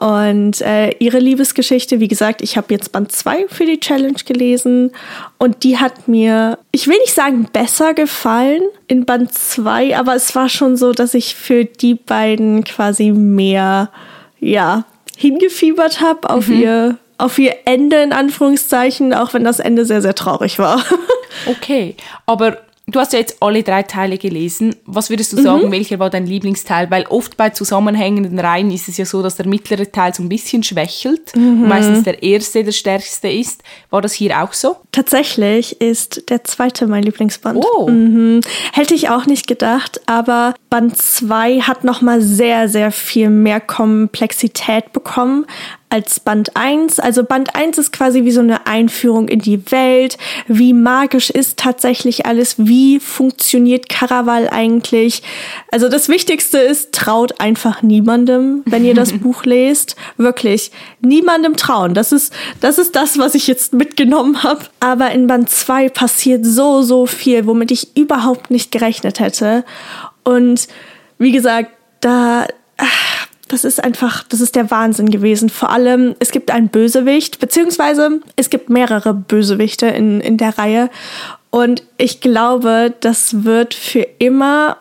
Und 0.00 0.60
äh, 0.60 0.90
ihre 0.98 1.18
Liebesgeschichte, 1.18 1.98
wie 1.98 2.06
gesagt, 2.06 2.40
ich 2.40 2.56
habe 2.56 2.72
jetzt 2.72 2.92
Band 2.92 3.10
2 3.10 3.48
für 3.48 3.66
die 3.66 3.80
Challenge 3.80 4.18
gelesen 4.24 4.92
und 5.38 5.64
die 5.64 5.78
hat 5.78 6.06
mir, 6.06 6.58
ich 6.70 6.86
will 6.86 6.98
nicht 6.98 7.14
sagen 7.14 7.48
besser 7.52 7.94
gefallen 7.94 8.62
in 8.86 9.06
Band 9.06 9.34
2, 9.34 9.98
aber 9.98 10.14
es 10.14 10.36
war 10.36 10.48
schon 10.48 10.76
so, 10.76 10.92
dass 10.92 11.14
ich 11.14 11.34
für 11.34 11.64
die 11.64 11.94
beiden 11.94 12.47
quasi 12.64 13.12
mehr, 13.12 13.90
ja, 14.40 14.84
hingefiebert 15.16 16.00
habe 16.00 16.30
auf 16.30 16.48
mhm. 16.48 16.60
ihr 16.60 16.98
auf 17.18 17.36
ihr 17.36 17.56
Ende 17.64 18.00
in 18.00 18.12
Anführungszeichen, 18.12 19.12
auch 19.12 19.34
wenn 19.34 19.42
das 19.42 19.58
Ende 19.58 19.84
sehr, 19.84 20.00
sehr 20.00 20.14
traurig 20.14 20.60
war. 20.60 20.84
okay, 21.46 21.96
aber 22.26 22.58
Du 22.90 22.98
hast 22.98 23.12
ja 23.12 23.18
jetzt 23.18 23.36
alle 23.40 23.62
drei 23.62 23.82
Teile 23.82 24.16
gelesen. 24.16 24.74
Was 24.86 25.10
würdest 25.10 25.34
du 25.34 25.42
sagen, 25.42 25.66
mhm. 25.66 25.72
welcher 25.72 25.98
war 25.98 26.08
dein 26.08 26.26
Lieblingsteil? 26.26 26.90
Weil 26.90 27.04
oft 27.08 27.36
bei 27.36 27.50
zusammenhängenden 27.50 28.38
Reihen 28.38 28.70
ist 28.70 28.88
es 28.88 28.96
ja 28.96 29.04
so, 29.04 29.22
dass 29.22 29.36
der 29.36 29.46
mittlere 29.46 29.92
Teil 29.92 30.14
so 30.14 30.22
ein 30.22 30.30
bisschen 30.30 30.62
schwächelt. 30.62 31.36
Mhm. 31.36 31.68
Meistens 31.68 32.04
der 32.04 32.22
erste 32.22 32.64
der 32.64 32.72
stärkste 32.72 33.28
ist. 33.28 33.62
War 33.90 34.00
das 34.00 34.14
hier 34.14 34.42
auch 34.42 34.54
so? 34.54 34.76
Tatsächlich 34.90 35.82
ist 35.82 36.30
der 36.30 36.44
zweite 36.44 36.86
mein 36.86 37.02
Lieblingsband. 37.02 37.62
Oh. 37.62 37.88
Mhm. 37.88 38.40
Hätte 38.72 38.94
ich 38.94 39.10
auch 39.10 39.26
nicht 39.26 39.46
gedacht, 39.46 40.00
aber 40.06 40.54
Band 40.70 40.96
2 40.96 41.60
hat 41.60 41.84
nochmal 41.84 42.22
sehr, 42.22 42.70
sehr 42.70 42.90
viel 42.90 43.28
mehr 43.28 43.60
Komplexität 43.60 44.94
bekommen. 44.94 45.44
Als 45.90 46.20
Band 46.20 46.54
1. 46.54 47.00
Also 47.00 47.24
Band 47.24 47.54
1 47.54 47.78
ist 47.78 47.92
quasi 47.92 48.24
wie 48.24 48.30
so 48.30 48.40
eine 48.40 48.66
Einführung 48.66 49.28
in 49.28 49.40
die 49.40 49.70
Welt. 49.70 50.18
Wie 50.46 50.72
magisch 50.72 51.30
ist 51.30 51.58
tatsächlich 51.58 52.26
alles? 52.26 52.56
Wie 52.58 53.00
funktioniert 53.00 53.88
Caraval 53.88 54.48
eigentlich? 54.50 55.22
Also 55.72 55.88
das 55.88 56.08
Wichtigste 56.08 56.58
ist, 56.58 56.92
traut 56.92 57.40
einfach 57.40 57.82
niemandem, 57.82 58.62
wenn 58.66 58.84
ihr 58.84 58.94
das 58.94 59.12
Buch 59.18 59.44
lest. 59.44 59.96
Wirklich, 60.16 60.70
niemandem 61.00 61.56
trauen. 61.56 61.94
Das 61.94 62.12
ist, 62.12 62.32
das 62.60 62.78
ist 62.78 62.94
das, 62.94 63.18
was 63.18 63.34
ich 63.34 63.46
jetzt 63.46 63.72
mitgenommen 63.72 64.42
habe. 64.42 64.66
Aber 64.80 65.10
in 65.10 65.26
Band 65.26 65.48
2 65.48 65.88
passiert 65.88 66.44
so, 66.44 66.82
so 66.82 67.06
viel, 67.06 67.46
womit 67.46 67.70
ich 67.70 67.96
überhaupt 67.96 68.50
nicht 68.50 68.70
gerechnet 68.72 69.20
hätte. 69.20 69.64
Und 70.24 70.68
wie 71.18 71.32
gesagt, 71.32 71.70
da, 72.00 72.46
das 73.48 73.64
ist 73.64 73.82
einfach, 73.82 74.22
das 74.24 74.40
ist 74.40 74.56
der 74.56 74.70
Wahnsinn 74.70 75.10
gewesen. 75.10 75.48
Vor 75.48 75.70
allem, 75.70 76.14
es 76.18 76.30
gibt 76.30 76.50
einen 76.50 76.68
Bösewicht, 76.68 77.38
beziehungsweise 77.40 78.20
es 78.36 78.50
gibt 78.50 78.70
mehrere 78.70 79.14
Bösewichte 79.14 79.86
in, 79.86 80.20
in 80.20 80.36
der 80.36 80.58
Reihe. 80.58 80.90
Und 81.50 81.82
ich 81.96 82.20
glaube, 82.20 82.94
das 83.00 83.44
wird 83.44 83.74
für 83.74 84.06
immer 84.18 84.76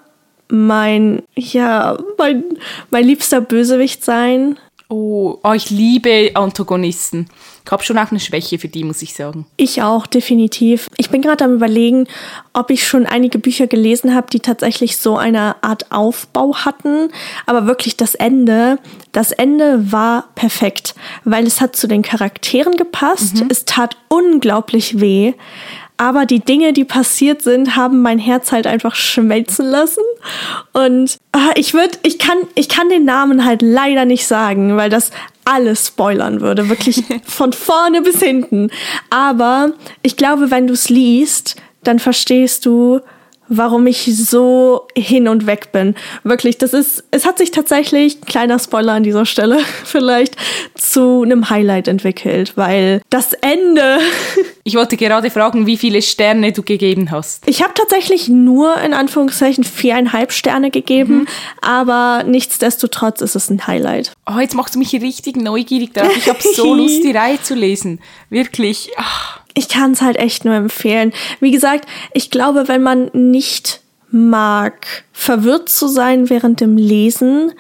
mein, 0.49 1.23
ja, 1.35 1.97
mein, 2.17 2.43
mein 2.89 3.05
liebster 3.05 3.41
Bösewicht 3.41 4.03
sein. 4.03 4.57
Oh, 4.89 5.37
oh, 5.43 5.51
ich 5.51 5.69
liebe 5.69 6.31
Antagonisten. 6.35 7.27
Ich 7.65 7.71
habe 7.71 7.83
schon 7.83 7.97
auch 7.97 8.11
eine 8.11 8.21
Schwäche 8.21 8.57
für 8.57 8.69
die, 8.69 8.85
muss 8.85 9.01
ich 9.01 9.13
sagen. 9.13 9.45
Ich 9.57 9.81
auch, 9.81 10.07
definitiv. 10.07 10.87
Ich 10.95 11.09
bin 11.09 11.21
gerade 11.21 11.43
am 11.43 11.55
Überlegen, 11.55 12.07
ob 12.53 12.69
ich 12.69 12.87
schon 12.87 13.05
einige 13.05 13.37
Bücher 13.37 13.67
gelesen 13.67 14.15
habe, 14.15 14.27
die 14.31 14.39
tatsächlich 14.39 14.95
so 14.95 15.17
eine 15.17 15.61
Art 15.61 15.91
Aufbau 15.91 16.55
hatten. 16.55 17.09
Aber 17.45 17.67
wirklich 17.67 17.97
das 17.97 18.15
Ende, 18.15 18.79
das 19.11 19.33
Ende 19.33 19.91
war 19.91 20.29
perfekt, 20.35 20.95
weil 21.25 21.45
es 21.45 21.59
hat 21.59 21.75
zu 21.75 21.87
den 21.87 22.01
Charakteren 22.01 22.77
gepasst. 22.77 23.41
Mhm. 23.41 23.47
Es 23.49 23.65
tat 23.65 23.97
unglaublich 24.07 25.01
weh. 25.01 25.33
Aber 25.97 26.27
die 26.27 26.39
Dinge, 26.39 26.73
die 26.73 26.85
passiert 26.85 27.41
sind, 27.41 27.75
haben 27.75 28.01
mein 28.01 28.19
Herz 28.19 28.51
halt 28.51 28.67
einfach 28.67 28.93
schmelzen 28.93 29.65
lassen. 29.65 30.03
Und 30.71 31.17
ah, 31.31 31.51
ich 31.55 31.73
würde, 31.73 31.97
ich 32.03 32.19
kann, 32.19 32.37
ich 32.53 32.69
kann 32.69 32.89
den 32.89 33.03
Namen 33.03 33.45
halt 33.45 33.63
leider 33.63 34.05
nicht 34.05 34.27
sagen, 34.27 34.77
weil 34.77 34.91
das 34.91 35.09
alles 35.43 35.87
spoilern 35.87 36.41
würde, 36.41 36.69
wirklich 36.69 37.03
von 37.25 37.51
vorne 37.51 38.01
bis 38.01 38.19
hinten. 38.21 38.69
Aber 39.09 39.71
ich 40.03 40.17
glaube, 40.17 40.51
wenn 40.51 40.67
du 40.67 40.73
es 40.73 40.89
liest, 40.89 41.55
dann 41.83 41.99
verstehst 41.99 42.65
du, 42.65 43.01
warum 43.49 43.87
ich 43.87 44.05
so 44.15 44.87
hin 44.95 45.27
und 45.27 45.45
weg 45.45 45.71
bin. 45.71 45.95
Wirklich, 46.23 46.57
das 46.57 46.73
ist, 46.73 47.03
es 47.11 47.25
hat 47.25 47.37
sich 47.37 47.51
tatsächlich, 47.51 48.21
kleiner 48.21 48.59
Spoiler 48.59 48.93
an 48.93 49.03
dieser 49.03 49.25
Stelle, 49.25 49.59
vielleicht 49.83 50.35
zu 50.75 51.23
einem 51.23 51.49
Highlight 51.49 51.87
entwickelt, 51.87 52.53
weil 52.55 53.01
das 53.09 53.33
Ende. 53.33 53.99
Ich 54.67 54.75
wollte 54.75 54.97
gerade 54.97 55.31
fragen, 55.31 55.65
wie 55.65 55.77
viele 55.77 56.01
Sterne 56.01 56.51
du 56.51 56.61
gegeben 56.61 57.09
hast. 57.09 57.47
Ich 57.47 57.63
habe 57.63 57.73
tatsächlich 57.73 58.27
nur 58.27 58.75
in 58.81 58.93
Anführungszeichen 58.93 59.63
viereinhalb 59.63 60.33
Sterne 60.33 60.71
gegeben, 60.71 61.19
mhm. 61.19 61.27
aber 61.61 62.25
nichtsdestotrotz 62.27 63.21
ist 63.21 63.37
es 63.37 63.49
ein 63.49 63.65
Highlight. 63.65 64.11
Oh, 64.29 64.39
jetzt 64.41 64.55
machst 64.55 64.75
du 64.75 64.79
mich 64.79 64.91
richtig 64.91 65.37
neugierig 65.37 65.93
darauf. 65.93 66.17
Ich 66.17 66.27
habe 66.27 66.39
so 66.41 66.73
Lust, 66.75 67.01
die 67.01 67.11
Reihe 67.11 67.41
zu 67.41 67.55
lesen. 67.55 68.01
Wirklich. 68.29 68.89
Ach 68.97 69.39
ich 69.57 69.69
kann 69.69 69.91
es 69.91 70.01
halt 70.01 70.17
echt 70.17 70.45
nur 70.45 70.53
empfehlen. 70.53 71.13
Wie 71.39 71.51
gesagt, 71.51 71.87
ich 72.13 72.29
glaube, 72.29 72.67
wenn 72.67 72.83
man 72.83 73.09
nicht 73.13 73.81
mag, 74.11 75.03
verwirrt 75.11 75.67
zu 75.67 75.87
sein 75.87 76.29
während 76.29 76.61
dem 76.61 76.77
Lesen, 76.77 77.51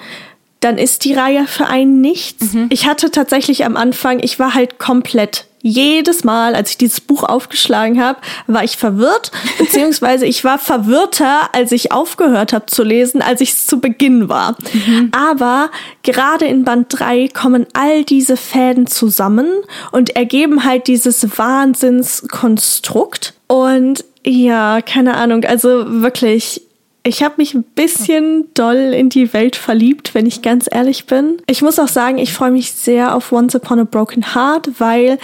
dann 0.59 0.77
ist 0.77 1.05
die 1.05 1.13
Reihe 1.13 1.47
für 1.47 1.67
einen 1.67 1.99
nichts. 1.99 2.53
Mhm. 2.53 2.67
Ich 2.69 2.87
hatte 2.87 3.11
tatsächlich 3.11 3.65
am 3.65 3.75
Anfang, 3.75 4.19
ich 4.21 4.39
war 4.39 4.53
halt 4.53 4.79
komplett 4.79 5.45
jedes 5.67 6.23
Mal, 6.23 6.55
als 6.55 6.71
ich 6.71 6.77
dieses 6.77 7.01
Buch 7.01 7.23
aufgeschlagen 7.23 8.01
habe, 8.01 8.19
war 8.47 8.63
ich 8.63 8.77
verwirrt, 8.77 9.31
beziehungsweise 9.57 10.25
ich 10.25 10.43
war 10.43 10.57
verwirrter, 10.57 11.53
als 11.53 11.71
ich 11.71 11.91
aufgehört 11.91 12.53
habe 12.53 12.65
zu 12.67 12.83
lesen, 12.83 13.21
als 13.21 13.41
ich 13.41 13.53
es 13.53 13.65
zu 13.65 13.79
Beginn 13.79 14.29
war. 14.29 14.55
Mhm. 14.73 15.11
Aber 15.11 15.69
gerade 16.03 16.45
in 16.45 16.63
Band 16.63 16.87
3 16.89 17.29
kommen 17.29 17.65
all 17.73 18.03
diese 18.03 18.37
Fäden 18.37 18.87
zusammen 18.87 19.47
und 19.91 20.15
ergeben 20.15 20.63
halt 20.63 20.87
dieses 20.87 21.37
Wahnsinnskonstrukt. 21.37 23.33
Und 23.47 24.05
ja, 24.25 24.81
keine 24.81 25.15
Ahnung, 25.15 25.45
also 25.45 26.01
wirklich, 26.01 26.61
ich 27.07 27.23
habe 27.23 27.35
mich 27.37 27.53
ein 27.53 27.63
bisschen 27.63 28.53
doll 28.53 28.75
in 28.75 29.09
die 29.09 29.33
Welt 29.33 29.55
verliebt, 29.55 30.13
wenn 30.13 30.25
ich 30.25 30.41
ganz 30.41 30.67
ehrlich 30.69 31.05
bin. 31.05 31.37
Ich 31.47 31.61
muss 31.61 31.79
auch 31.79 31.87
sagen, 31.87 32.17
ich 32.17 32.33
freue 32.33 32.51
mich 32.51 32.73
sehr 32.73 33.15
auf 33.15 33.31
Once 33.31 33.55
Upon 33.55 33.79
a 33.79 33.83
Broken 33.85 34.35
Heart, 34.35 34.79
weil 34.79 35.17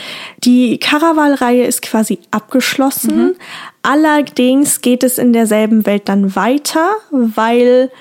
die 0.43 0.77
Caraval-Reihe 0.79 1.65
ist 1.65 1.81
quasi 1.81 2.19
abgeschlossen. 2.31 3.17
Mhm. 3.17 3.35
Allerdings 3.81 4.79
geht 4.79 5.03
es 5.03 5.17
in 5.17 5.33
derselben 5.33 5.85
Welt 5.85 6.03
dann 6.05 6.35
weiter, 6.37 6.91
weil 7.11 7.91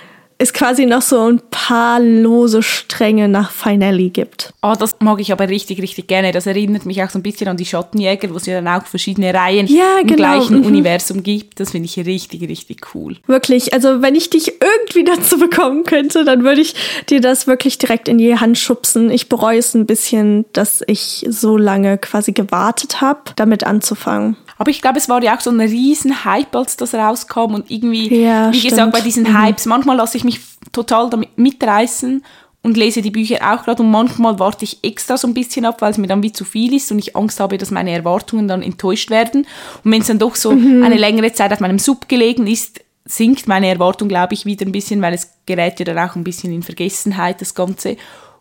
es 0.42 0.52
quasi 0.52 0.86
noch 0.86 1.02
so 1.02 1.30
ein 1.30 1.40
paar 1.50 2.00
lose 2.00 2.62
Stränge 2.62 3.28
nach 3.28 3.52
Finale 3.52 4.10
gibt. 4.10 4.52
Oh, 4.60 4.74
das 4.76 4.96
mag 4.98 5.20
ich 5.20 5.30
aber 5.30 5.48
richtig, 5.48 5.80
richtig 5.80 6.08
gerne. 6.08 6.32
Das 6.32 6.46
erinnert 6.46 6.84
mich 6.84 7.00
auch 7.02 7.10
so 7.10 7.18
ein 7.18 7.22
bisschen 7.22 7.46
an 7.46 7.56
die 7.56 7.64
Schattenjäger, 7.64 8.28
wo 8.30 8.36
es 8.36 8.46
ja 8.46 8.60
dann 8.60 8.66
auch 8.66 8.84
verschiedene 8.86 9.32
Reihen 9.32 9.68
ja, 9.68 10.00
im 10.00 10.08
genau. 10.08 10.16
gleichen 10.16 10.58
mhm. 10.58 10.66
Universum 10.66 11.22
gibt. 11.22 11.60
Das 11.60 11.70
finde 11.70 11.86
ich 11.86 11.96
richtig, 11.96 12.42
richtig 12.48 12.94
cool. 12.94 13.16
Wirklich, 13.28 13.72
also 13.72 14.02
wenn 14.02 14.16
ich 14.16 14.30
dich 14.30 14.54
irgendwie 14.60 15.04
dazu 15.04 15.38
bekommen 15.38 15.84
könnte, 15.84 16.24
dann 16.24 16.42
würde 16.42 16.60
ich 16.60 16.74
dir 17.08 17.20
das 17.20 17.46
wirklich 17.46 17.78
direkt 17.78 18.08
in 18.08 18.18
die 18.18 18.36
Hand 18.36 18.58
schubsen. 18.58 19.10
Ich 19.10 19.28
bereue 19.28 19.58
es 19.58 19.74
ein 19.74 19.86
bisschen, 19.86 20.44
dass 20.52 20.82
ich 20.88 21.24
so 21.28 21.56
lange 21.56 21.98
quasi 21.98 22.32
gewartet 22.32 23.00
habe, 23.00 23.20
damit 23.36 23.64
anzufangen. 23.64 24.36
Aber 24.62 24.70
ich 24.70 24.80
glaube, 24.80 24.98
es 24.98 25.08
war 25.08 25.20
ja 25.24 25.36
auch 25.36 25.40
so 25.40 25.50
ein 25.50 25.58
riesen 25.58 26.24
Hype, 26.24 26.54
als 26.54 26.76
das 26.76 26.94
rauskam 26.94 27.52
und 27.52 27.68
irgendwie, 27.68 28.22
ja, 28.22 28.52
wie 28.52 28.58
stimmt. 28.58 28.70
gesagt, 28.70 28.92
bei 28.92 29.00
diesen 29.00 29.24
mhm. 29.24 29.42
Hypes, 29.42 29.66
manchmal 29.66 29.96
lasse 29.96 30.16
ich 30.16 30.22
mich 30.22 30.38
total 30.70 31.10
damit 31.10 31.36
mitreißen 31.36 32.24
und 32.62 32.76
lese 32.76 33.02
die 33.02 33.10
Bücher 33.10 33.38
auch 33.40 33.64
gerade 33.64 33.82
und 33.82 33.90
manchmal 33.90 34.38
warte 34.38 34.64
ich 34.64 34.78
extra 34.84 35.16
so 35.16 35.26
ein 35.26 35.34
bisschen 35.34 35.64
ab, 35.64 35.82
weil 35.82 35.90
es 35.90 35.98
mir 35.98 36.06
dann 36.06 36.22
wie 36.22 36.30
zu 36.30 36.44
viel 36.44 36.74
ist 36.74 36.92
und 36.92 37.00
ich 37.00 37.16
Angst 37.16 37.40
habe, 37.40 37.58
dass 37.58 37.72
meine 37.72 37.90
Erwartungen 37.90 38.46
dann 38.46 38.62
enttäuscht 38.62 39.10
werden. 39.10 39.48
Und 39.82 39.90
wenn 39.90 40.02
es 40.02 40.06
dann 40.06 40.20
doch 40.20 40.36
so 40.36 40.52
mhm. 40.52 40.84
eine 40.84 40.96
längere 40.96 41.32
Zeit 41.32 41.52
auf 41.52 41.58
meinem 41.58 41.80
Sub 41.80 42.08
gelegen 42.08 42.46
ist, 42.46 42.82
sinkt 43.04 43.48
meine 43.48 43.66
Erwartung, 43.66 44.06
glaube 44.06 44.34
ich, 44.34 44.46
wieder 44.46 44.64
ein 44.64 44.70
bisschen, 44.70 45.02
weil 45.02 45.14
es 45.14 45.28
gerät 45.44 45.80
ja 45.80 45.86
dann 45.86 45.98
auch 45.98 46.14
ein 46.14 46.22
bisschen 46.22 46.52
in 46.52 46.62
Vergessenheit, 46.62 47.40
das 47.40 47.56
Ganze. 47.56 47.96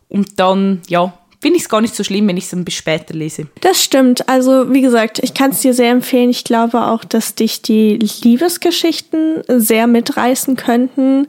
Und 0.08 0.38
dann, 0.38 0.82
ja, 0.86 1.14
finde 1.42 1.56
ich 1.56 1.64
es 1.64 1.68
gar 1.68 1.80
nicht 1.80 1.96
so 1.96 2.04
schlimm, 2.04 2.28
wenn 2.28 2.36
ich 2.36 2.44
es 2.44 2.50
dann 2.50 2.64
bis 2.64 2.74
später 2.74 3.14
lese. 3.14 3.48
Das 3.60 3.82
stimmt. 3.82 4.28
Also, 4.28 4.72
wie 4.72 4.80
gesagt, 4.80 5.18
ich 5.18 5.34
kann 5.34 5.50
es 5.50 5.60
dir 5.60 5.74
sehr 5.74 5.90
empfehlen. 5.90 6.30
Ich 6.30 6.44
glaube 6.44 6.86
auch, 6.86 7.04
dass 7.04 7.34
dich 7.34 7.62
die 7.62 7.98
Liebesgeschichten 8.22 9.42
sehr 9.48 9.88
mitreißen 9.88 10.54
könnten 10.54 11.26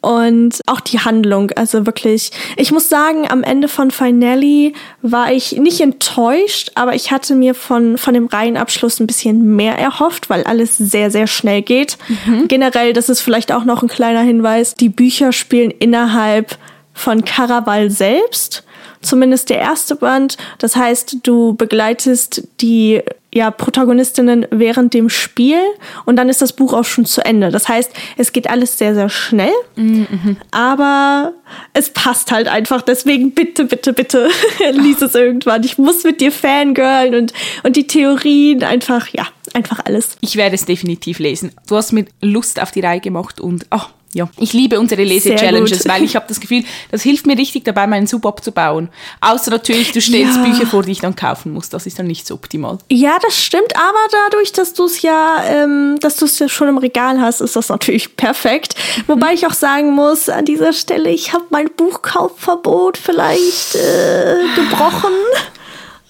und 0.00 0.60
auch 0.66 0.80
die 0.80 0.98
Handlung. 0.98 1.52
Also 1.52 1.86
wirklich, 1.86 2.32
ich 2.56 2.72
muss 2.72 2.88
sagen, 2.88 3.30
am 3.30 3.44
Ende 3.44 3.68
von 3.68 3.92
Finale 3.92 4.72
war 5.00 5.32
ich 5.32 5.52
nicht 5.52 5.80
enttäuscht, 5.80 6.72
aber 6.74 6.96
ich 6.96 7.12
hatte 7.12 7.36
mir 7.36 7.54
von, 7.54 7.96
von 7.98 8.14
dem 8.14 8.26
Reihenabschluss 8.26 8.98
ein 8.98 9.06
bisschen 9.06 9.54
mehr 9.54 9.78
erhofft, 9.78 10.28
weil 10.28 10.42
alles 10.42 10.76
sehr, 10.76 11.12
sehr 11.12 11.28
schnell 11.28 11.62
geht. 11.62 11.98
Mhm. 12.26 12.48
Generell, 12.48 12.94
das 12.94 13.08
ist 13.08 13.20
vielleicht 13.20 13.52
auch 13.52 13.64
noch 13.64 13.82
ein 13.84 13.88
kleiner 13.88 14.22
Hinweis, 14.22 14.74
die 14.74 14.88
Bücher 14.88 15.30
spielen 15.30 15.70
innerhalb 15.70 16.58
von 16.92 17.24
Caraval 17.24 17.88
selbst 17.88 18.64
zumindest 19.02 19.50
der 19.50 19.58
erste 19.58 19.96
Band. 19.96 20.36
Das 20.58 20.76
heißt, 20.76 21.18
du 21.22 21.54
begleitest 21.54 22.48
die 22.60 23.02
ja, 23.34 23.50
Protagonistinnen 23.50 24.46
während 24.50 24.92
dem 24.92 25.08
Spiel 25.08 25.58
und 26.04 26.16
dann 26.16 26.28
ist 26.28 26.42
das 26.42 26.52
Buch 26.52 26.74
auch 26.74 26.84
schon 26.84 27.06
zu 27.06 27.24
Ende. 27.24 27.50
Das 27.50 27.66
heißt, 27.66 27.90
es 28.18 28.32
geht 28.32 28.48
alles 28.50 28.76
sehr, 28.76 28.94
sehr 28.94 29.08
schnell, 29.08 29.52
mhm. 29.74 30.36
aber 30.50 31.32
es 31.72 31.90
passt 31.90 32.30
halt 32.30 32.46
einfach. 32.48 32.82
Deswegen 32.82 33.32
bitte, 33.32 33.64
bitte, 33.64 33.94
bitte 33.94 34.28
lies 34.72 35.00
es 35.00 35.14
irgendwann. 35.14 35.64
Ich 35.64 35.78
muss 35.78 36.04
mit 36.04 36.20
dir 36.20 36.30
fangirlen 36.30 37.14
und, 37.14 37.32
und 37.62 37.76
die 37.76 37.86
Theorien 37.86 38.62
einfach, 38.64 39.08
ja, 39.08 39.26
einfach 39.54 39.80
alles. 39.84 40.18
Ich 40.20 40.36
werde 40.36 40.54
es 40.54 40.66
definitiv 40.66 41.18
lesen. 41.18 41.52
Du 41.66 41.76
hast 41.76 41.92
mir 41.92 42.04
Lust 42.20 42.60
auf 42.60 42.70
die 42.70 42.80
Reihe 42.80 43.00
gemacht 43.00 43.40
und, 43.40 43.66
oh, 43.70 43.80
ja, 44.14 44.28
ich 44.38 44.52
liebe 44.52 44.78
unsere 44.78 45.04
Lese-Challenges, 45.04 45.88
weil 45.88 46.04
ich 46.04 46.16
habe 46.16 46.26
das 46.28 46.38
Gefühl, 46.38 46.64
das 46.90 47.02
hilft 47.02 47.26
mir 47.26 47.36
richtig 47.36 47.64
dabei, 47.64 47.86
meinen 47.86 48.06
Sub 48.06 48.26
abzubauen. 48.26 48.90
Außer 49.20 49.50
natürlich, 49.50 49.92
du 49.92 50.02
stellst 50.02 50.36
ja. 50.36 50.44
Bücher 50.44 50.66
vor, 50.66 50.82
die 50.82 50.92
ich 50.92 51.00
dann 51.00 51.16
kaufen 51.16 51.52
muss. 51.52 51.70
Das 51.70 51.86
ist 51.86 51.98
dann 51.98 52.06
nicht 52.06 52.26
so 52.26 52.34
optimal. 52.34 52.78
Ja, 52.90 53.18
das 53.22 53.42
stimmt, 53.42 53.74
aber 53.74 53.98
dadurch, 54.10 54.52
dass 54.52 54.74
du 54.74 54.84
es 54.84 55.00
ja, 55.00 55.42
ähm, 55.46 55.96
dass 56.00 56.16
du 56.16 56.26
es 56.26 56.38
ja 56.38 56.48
schon 56.48 56.68
im 56.68 56.76
Regal 56.76 57.20
hast, 57.20 57.40
ist 57.40 57.56
das 57.56 57.70
natürlich 57.70 58.16
perfekt. 58.16 58.74
Wobei 59.06 59.32
ich 59.32 59.46
auch 59.46 59.54
sagen 59.54 59.94
muss, 59.94 60.28
an 60.28 60.44
dieser 60.44 60.74
Stelle, 60.74 61.10
ich 61.10 61.32
habe 61.32 61.44
mein 61.48 61.70
Buchkaufverbot 61.74 62.98
vielleicht 62.98 63.74
äh, 63.76 64.36
gebrochen. 64.54 65.12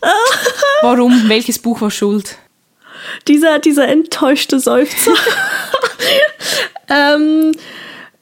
Warum? 0.82 1.28
Welches 1.28 1.60
Buch 1.60 1.80
war 1.80 1.90
schuld? 1.92 2.36
Dieser, 3.28 3.60
dieser 3.60 3.86
enttäuschte 3.88 4.58
Seufzer. 4.58 5.12
ähm, 6.88 7.52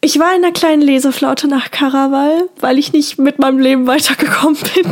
Ich 0.02 0.18
war 0.18 0.34
in 0.34 0.42
einer 0.42 0.52
kleinen 0.52 0.80
Leseflaute 0.80 1.46
nach 1.46 1.70
Karaval, 1.70 2.48
weil 2.58 2.78
ich 2.78 2.94
nicht 2.94 3.18
mit 3.18 3.38
meinem 3.38 3.58
Leben 3.58 3.86
weitergekommen 3.86 4.56
bin. 4.74 4.90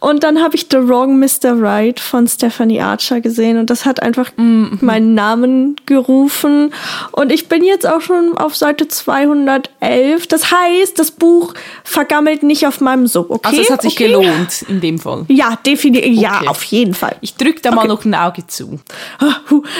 Und 0.00 0.22
dann 0.22 0.42
habe 0.42 0.54
ich 0.54 0.66
The 0.70 0.86
Wrong 0.86 1.18
Mr. 1.18 1.58
Right 1.58 1.98
von 1.98 2.28
Stephanie 2.28 2.82
Archer 2.82 3.22
gesehen 3.22 3.58
und 3.58 3.70
das 3.70 3.86
hat 3.86 4.02
einfach 4.02 4.32
mhm. 4.36 4.78
meinen 4.82 5.14
Namen 5.14 5.76
gerufen. 5.86 6.74
Und 7.12 7.32
ich 7.32 7.48
bin 7.48 7.64
jetzt 7.64 7.86
auch 7.86 8.02
schon 8.02 8.36
auf 8.36 8.54
Seite 8.54 8.86
211. 8.86 10.26
Das 10.26 10.50
heißt, 10.50 10.98
das 10.98 11.10
Buch 11.10 11.54
vergammelt 11.82 12.42
nicht 12.42 12.66
auf 12.66 12.82
meinem 12.82 13.06
Sub, 13.06 13.30
okay? 13.30 13.48
Also 13.48 13.62
es 13.62 13.70
hat 13.70 13.80
sich 13.80 13.94
okay. 13.94 14.08
gelohnt 14.08 14.66
in 14.68 14.82
dem 14.82 14.98
Fall. 14.98 15.24
Ja, 15.28 15.56
definitiv. 15.64 16.04
Okay. 16.04 16.20
Ja, 16.20 16.42
auf 16.48 16.64
jeden 16.64 16.92
Fall. 16.92 17.16
Ich 17.22 17.36
drücke 17.36 17.62
da 17.62 17.70
okay. 17.70 17.76
mal 17.76 17.88
noch 17.88 18.04
ein 18.04 18.14
Auge 18.14 18.46
zu. 18.46 18.78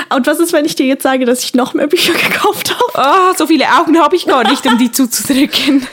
Und 0.08 0.26
was 0.26 0.40
ist, 0.40 0.54
wenn 0.54 0.64
ich 0.64 0.74
dir 0.74 0.86
jetzt 0.86 1.02
sage, 1.02 1.26
dass 1.26 1.44
ich 1.44 1.52
noch 1.52 1.74
mehr 1.74 1.86
Bücher 1.86 2.14
gekauft 2.14 2.74
habe? 2.74 3.08
Oh, 3.10 3.34
so 3.36 3.46
viele 3.46 3.66
Augen 3.78 3.98
habe 3.98 4.16
ich 4.16 4.26
gar 4.26 4.42
nicht 4.42 4.53
nicht, 4.62 4.72
um 4.72 4.78
die 4.78 4.92
zuzudrücken. 4.92 5.86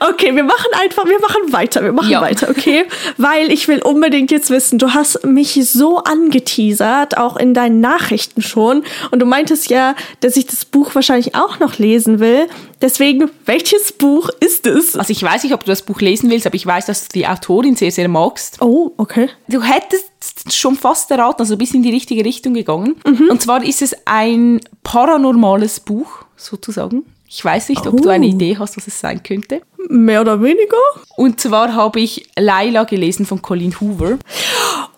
Okay, 0.00 0.34
wir 0.34 0.44
machen 0.44 0.70
einfach, 0.80 1.06
wir 1.06 1.18
machen 1.20 1.52
weiter, 1.52 1.82
wir 1.82 1.92
machen 1.92 2.10
ja. 2.10 2.20
weiter, 2.20 2.50
okay? 2.50 2.84
Weil 3.16 3.50
ich 3.50 3.68
will 3.68 3.82
unbedingt 3.82 4.30
jetzt 4.30 4.50
wissen, 4.50 4.78
du 4.78 4.94
hast 4.94 5.24
mich 5.24 5.58
so 5.70 5.98
angeteasert, 5.98 7.16
auch 7.16 7.36
in 7.36 7.54
deinen 7.54 7.80
Nachrichten 7.80 8.42
schon. 8.42 8.84
Und 9.10 9.20
du 9.20 9.26
meintest 9.26 9.70
ja, 9.70 9.94
dass 10.20 10.36
ich 10.36 10.46
das 10.46 10.64
Buch 10.64 10.94
wahrscheinlich 10.94 11.34
auch 11.34 11.58
noch 11.58 11.78
lesen 11.78 12.20
will. 12.20 12.48
Deswegen, 12.80 13.30
welches 13.46 13.92
Buch 13.92 14.28
ist 14.40 14.66
es? 14.66 14.96
Also 14.96 15.10
ich 15.10 15.22
weiß 15.22 15.44
nicht, 15.44 15.54
ob 15.54 15.64
du 15.64 15.70
das 15.70 15.82
Buch 15.82 16.00
lesen 16.00 16.30
willst, 16.30 16.46
aber 16.46 16.56
ich 16.56 16.66
weiß, 16.66 16.86
dass 16.86 17.08
du 17.08 17.12
die 17.14 17.26
Autorin 17.26 17.76
sehr, 17.76 17.92
sehr 17.92 18.08
magst. 18.08 18.60
Oh, 18.60 18.92
okay. 18.96 19.28
Du 19.48 19.62
hättest 19.62 20.10
schon 20.52 20.76
fast 20.76 21.10
erraten, 21.10 21.42
also 21.42 21.56
bist 21.56 21.74
in 21.74 21.82
die 21.82 21.90
richtige 21.90 22.24
Richtung 22.24 22.54
gegangen. 22.54 22.96
Mhm. 23.06 23.28
Und 23.30 23.42
zwar 23.42 23.64
ist 23.64 23.82
es 23.82 23.96
ein 24.04 24.60
paranormales 24.82 25.80
Buch, 25.80 26.24
sozusagen. 26.36 27.04
Ich 27.34 27.42
weiß 27.42 27.70
nicht, 27.70 27.86
ob 27.86 27.94
oh. 27.94 27.96
du 27.96 28.08
eine 28.10 28.26
oh. 28.26 28.28
Idee 28.28 28.58
hast, 28.58 28.76
was 28.76 28.86
es 28.86 29.00
sein 29.00 29.22
könnte. 29.22 29.62
Mehr 29.88 30.20
oder 30.20 30.42
weniger. 30.42 30.76
Und 31.16 31.40
zwar 31.40 31.74
habe 31.74 31.98
ich 32.00 32.28
Laila 32.36 32.84
gelesen 32.84 33.24
von 33.24 33.40
Colin 33.40 33.74
Hoover. 33.80 34.18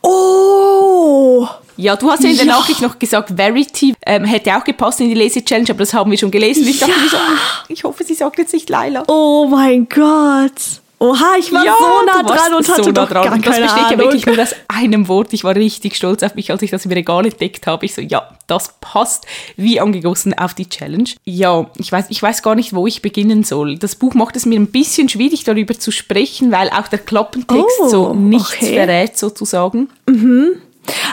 Oh! 0.02 1.46
Ja, 1.76 1.94
du 1.94 2.10
hast 2.10 2.24
ja 2.24 2.30
in 2.30 2.36
der 2.36 2.46
ja. 2.46 2.52
Nachricht 2.52 2.82
noch 2.82 2.98
gesagt, 2.98 3.34
Verity 3.36 3.94
ähm, 4.04 4.24
hätte 4.24 4.56
auch 4.56 4.64
gepasst 4.64 5.00
in 5.00 5.08
die 5.10 5.14
Lese-Challenge, 5.14 5.70
aber 5.70 5.78
das 5.78 5.94
haben 5.94 6.10
wir 6.10 6.18
schon 6.18 6.32
gelesen. 6.32 6.66
Ich 6.66 6.80
dachte 6.80 7.00
mir 7.00 7.08
so, 7.08 7.16
ich 7.68 7.84
hoffe, 7.84 8.02
sie 8.02 8.14
sagt 8.14 8.36
jetzt 8.38 8.52
nicht 8.52 8.68
Laila. 8.68 9.04
Oh 9.06 9.46
mein 9.48 9.88
Gott. 9.88 10.80
Oha, 10.98 11.36
ich 11.38 11.52
war 11.52 11.64
ja, 11.64 11.74
so 11.78 12.06
nah 12.06 12.22
dran 12.22 12.54
und 12.54 12.68
hatte 12.68 12.84
so 12.84 12.90
nah 12.90 13.06
dran. 13.06 13.24
gar 13.24 13.32
und 13.34 13.46
das 13.46 13.60
besteht 13.60 13.78
Ahnung. 13.78 13.90
ja 13.90 13.98
wirklich 13.98 14.26
nur 14.26 14.38
aus 14.38 14.54
einem 14.68 15.08
Wort. 15.08 15.32
Ich 15.32 15.44
war 15.44 15.54
richtig 15.54 15.96
stolz 15.96 16.22
auf 16.22 16.34
mich, 16.34 16.50
als 16.50 16.62
ich 16.62 16.70
das 16.70 16.84
im 16.84 16.92
Regal 16.92 17.26
entdeckt 17.26 17.66
habe. 17.66 17.84
Ich 17.84 17.94
so, 17.94 18.00
ja, 18.00 18.28
das 18.46 18.74
passt 18.80 19.26
wie 19.56 19.80
angegossen 19.80 20.34
auf 20.34 20.54
die 20.54 20.68
Challenge. 20.68 21.10
Ja, 21.24 21.66
ich 21.76 21.90
weiß, 21.90 22.06
ich 22.08 22.22
weiß 22.22 22.42
gar 22.42 22.54
nicht, 22.54 22.74
wo 22.74 22.86
ich 22.86 23.02
beginnen 23.02 23.44
soll. 23.44 23.76
Das 23.76 23.96
Buch 23.96 24.14
macht 24.14 24.36
es 24.36 24.46
mir 24.46 24.58
ein 24.58 24.68
bisschen 24.68 25.08
schwierig, 25.08 25.44
darüber 25.44 25.78
zu 25.78 25.90
sprechen, 25.90 26.52
weil 26.52 26.70
auch 26.70 26.88
der 26.88 27.00
Klappentext 27.00 27.80
oh, 27.80 27.88
so 27.88 28.14
nichts 28.14 28.54
okay. 28.54 28.74
verrät 28.74 29.18
sozusagen. 29.18 29.88
Mhm. 30.06 30.60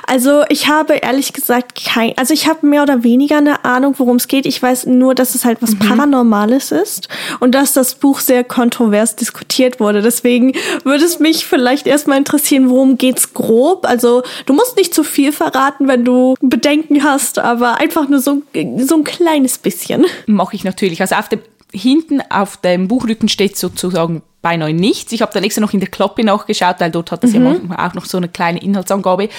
Also 0.07 0.43
ich 0.49 0.67
habe 0.67 0.95
ehrlich 0.95 1.33
gesagt 1.33 1.83
kein, 1.85 2.17
also 2.17 2.33
ich 2.33 2.47
habe 2.47 2.65
mehr 2.65 2.83
oder 2.83 3.03
weniger 3.03 3.37
eine 3.37 3.65
Ahnung, 3.65 3.95
worum 3.97 4.17
es 4.17 4.27
geht. 4.27 4.45
Ich 4.45 4.61
weiß 4.61 4.87
nur, 4.87 5.15
dass 5.15 5.35
es 5.35 5.45
halt 5.45 5.61
was 5.61 5.71
mhm. 5.71 5.79
Paranormales 5.79 6.71
ist 6.71 7.07
und 7.39 7.53
dass 7.53 7.73
das 7.73 7.95
Buch 7.95 8.19
sehr 8.19 8.43
kontrovers 8.43 9.15
diskutiert 9.15 9.79
wurde. 9.79 10.01
Deswegen 10.01 10.53
würde 10.83 11.05
es 11.05 11.19
mich 11.19 11.45
vielleicht 11.45 11.87
erstmal 11.87 12.17
interessieren, 12.17 12.69
worum 12.69 12.97
geht's 12.97 13.33
grob. 13.33 13.85
Also 13.85 14.23
du 14.45 14.53
musst 14.53 14.77
nicht 14.77 14.93
zu 14.93 15.03
viel 15.03 15.31
verraten, 15.31 15.87
wenn 15.87 16.03
du 16.03 16.35
Bedenken 16.41 17.03
hast, 17.03 17.39
aber 17.39 17.79
einfach 17.79 18.09
nur 18.09 18.19
so, 18.19 18.41
so 18.77 18.95
ein 18.95 19.03
kleines 19.03 19.57
bisschen. 19.57 20.05
Mache 20.25 20.55
ich 20.55 20.63
natürlich. 20.63 21.01
Also 21.01 21.15
auf 21.15 21.29
dem 21.29 21.39
hinten 21.73 22.21
auf 22.29 22.57
dem 22.57 22.87
Buchrücken 22.87 23.29
steht 23.29 23.57
sozusagen 23.57 24.21
beinahe 24.41 24.73
nichts. 24.73 25.11
Ich 25.11 25.21
habe 25.21 25.31
dann 25.33 25.43
extra 25.43 25.61
noch 25.61 25.73
in 25.73 25.79
der 25.79 25.89
Kloppe 25.89 26.23
nachgeschaut, 26.23 26.75
weil 26.79 26.91
dort 26.91 27.11
hat 27.11 27.23
es 27.23 27.33
mhm. 27.33 27.69
ja 27.69 27.87
auch 27.87 27.93
noch 27.93 28.05
so 28.05 28.17
eine 28.17 28.29
kleine 28.29 28.61
Inhaltsangabe. 28.61 29.29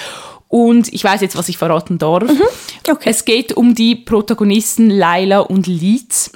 Und 0.47 0.93
ich 0.93 1.03
weiß 1.03 1.21
jetzt, 1.21 1.35
was 1.35 1.49
ich 1.49 1.57
verraten 1.57 1.97
darf. 1.97 2.23
Mhm. 2.23 2.41
Okay. 2.87 3.09
Es 3.09 3.25
geht 3.25 3.53
um 3.53 3.73
die 3.73 3.95
Protagonisten 3.95 4.89
Laila 4.89 5.39
und 5.39 5.67
Leeds. 5.67 6.31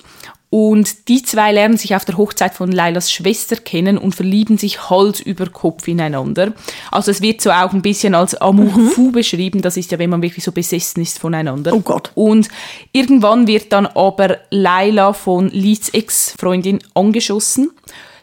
Und 0.50 1.10
die 1.10 1.24
zwei 1.24 1.52
lernen 1.52 1.76
sich 1.76 1.94
auf 1.94 2.06
der 2.06 2.18
Hochzeit 2.18 2.54
von 2.54 2.72
Lailas 2.72 3.12
Schwester 3.12 3.58
kennen 3.58 3.98
und 3.98 4.16
verlieben 4.16 4.58
sich 4.58 4.90
Hals 4.90 5.20
über 5.20 5.48
Kopf 5.48 5.88
ineinander. 5.90 6.54
Also 6.90 7.12
es 7.12 7.22
wird 7.22 7.42
so 7.42 7.52
auch 7.52 7.74
ein 7.74 7.82
bisschen 7.82 8.16
als 8.16 8.34
Amour 8.34 8.78
mhm. 8.78 8.88
fou 8.90 9.12
beschrieben. 9.12 9.62
Das 9.62 9.76
ist 9.76 9.92
ja, 9.92 10.00
wenn 10.00 10.10
man 10.10 10.22
wirklich 10.22 10.46
so 10.46 10.54
besessen 10.54 11.04
ist 11.04 11.20
voneinander. 11.20 11.74
Oh 11.74 11.82
Gott. 11.82 12.12
Und 12.16 12.48
irgendwann 12.94 13.46
wird 13.46 13.74
dann 13.74 13.88
aber 13.88 14.38
Laila 14.50 15.12
von 15.12 15.50
Leeds 15.50 15.90
Ex-Freundin 15.90 16.80
angeschossen. 16.96 17.72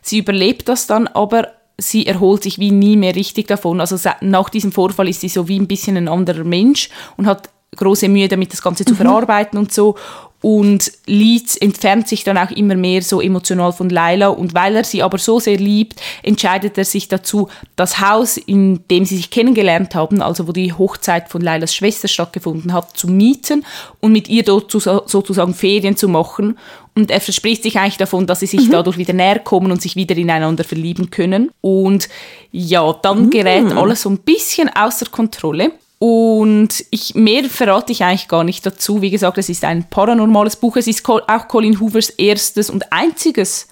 Sie 0.04 0.18
überlebt 0.18 0.68
das 0.68 0.86
dann, 0.86 1.06
aber 1.06 1.48
sie 1.78 2.06
erholt 2.06 2.42
sich 2.42 2.58
wie 2.58 2.70
nie 2.70 2.94
mehr 2.96 3.16
richtig 3.16 3.48
davon. 3.48 3.80
Also 3.80 3.96
nach 4.20 4.50
diesem 4.50 4.70
Vorfall 4.70 5.08
ist 5.08 5.22
sie 5.22 5.30
so 5.30 5.48
wie 5.48 5.58
ein 5.58 5.66
bisschen 5.66 5.96
ein 5.96 6.08
anderer 6.08 6.44
Mensch 6.44 6.90
und 7.16 7.26
hat 7.26 7.48
große 7.76 8.08
Mühe 8.08 8.28
damit, 8.28 8.52
das 8.52 8.62
Ganze 8.62 8.84
zu 8.84 8.94
mhm. 8.94 8.98
verarbeiten 8.98 9.58
und 9.58 9.72
so. 9.72 9.96
Und 10.44 10.92
Leeds 11.06 11.56
entfernt 11.56 12.06
sich 12.06 12.22
dann 12.22 12.36
auch 12.36 12.50
immer 12.50 12.74
mehr 12.74 13.00
so 13.00 13.22
emotional 13.22 13.72
von 13.72 13.88
Laila. 13.88 14.28
Und 14.28 14.52
weil 14.52 14.76
er 14.76 14.84
sie 14.84 15.02
aber 15.02 15.16
so 15.16 15.40
sehr 15.40 15.56
liebt, 15.56 16.02
entscheidet 16.22 16.76
er 16.76 16.84
sich 16.84 17.08
dazu, 17.08 17.48
das 17.76 17.98
Haus, 17.98 18.36
in 18.36 18.86
dem 18.90 19.06
sie 19.06 19.16
sich 19.16 19.30
kennengelernt 19.30 19.94
haben, 19.94 20.20
also 20.20 20.46
wo 20.46 20.52
die 20.52 20.74
Hochzeit 20.74 21.30
von 21.30 21.40
Lailas 21.40 21.74
Schwester 21.74 22.08
stattgefunden 22.08 22.74
hat, 22.74 22.94
zu 22.94 23.08
mieten 23.08 23.64
und 24.00 24.12
mit 24.12 24.28
ihr 24.28 24.42
dort 24.42 24.70
sozusagen 24.70 25.54
Ferien 25.54 25.96
zu 25.96 26.08
machen. 26.08 26.58
Und 26.94 27.10
er 27.10 27.22
verspricht 27.22 27.62
sich 27.62 27.78
eigentlich 27.78 27.96
davon, 27.96 28.26
dass 28.26 28.40
sie 28.40 28.46
sich 28.46 28.66
mhm. 28.66 28.72
dadurch 28.72 28.98
wieder 28.98 29.14
näher 29.14 29.38
kommen 29.38 29.72
und 29.72 29.80
sich 29.80 29.96
wieder 29.96 30.14
ineinander 30.14 30.64
verlieben 30.64 31.08
können. 31.08 31.52
Und 31.62 32.10
ja, 32.52 32.92
dann 33.00 33.30
gerät 33.30 33.64
mhm. 33.64 33.78
alles 33.78 34.02
so 34.02 34.10
ein 34.10 34.18
bisschen 34.18 34.68
außer 34.68 35.06
Kontrolle. 35.06 35.72
Und 35.98 36.84
ich, 36.90 37.14
mehr 37.14 37.44
verrate 37.44 37.92
ich 37.92 38.02
eigentlich 38.02 38.28
gar 38.28 38.44
nicht 38.44 38.66
dazu. 38.66 39.00
Wie 39.00 39.10
gesagt, 39.10 39.38
es 39.38 39.48
ist 39.48 39.64
ein 39.64 39.88
paranormales 39.88 40.56
Buch. 40.56 40.76
Es 40.76 40.86
ist 40.86 41.08
auch 41.08 41.48
Colin 41.48 41.80
Hoovers 41.80 42.10
erstes 42.10 42.68
und 42.68 42.92
einziges 42.92 43.68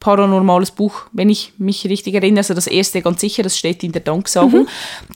paranormales 0.00 0.70
Buch, 0.72 1.02
wenn 1.12 1.30
ich 1.30 1.52
mich 1.58 1.84
richtig 1.86 2.14
erinnere. 2.14 2.40
Also 2.40 2.54
das 2.54 2.66
erste 2.66 3.02
ganz 3.02 3.20
sicher, 3.20 3.42
das 3.42 3.56
steht 3.56 3.82
in 3.82 3.92
der 3.92 4.02
Danksagung. 4.02 4.62
Mhm. 4.62 4.68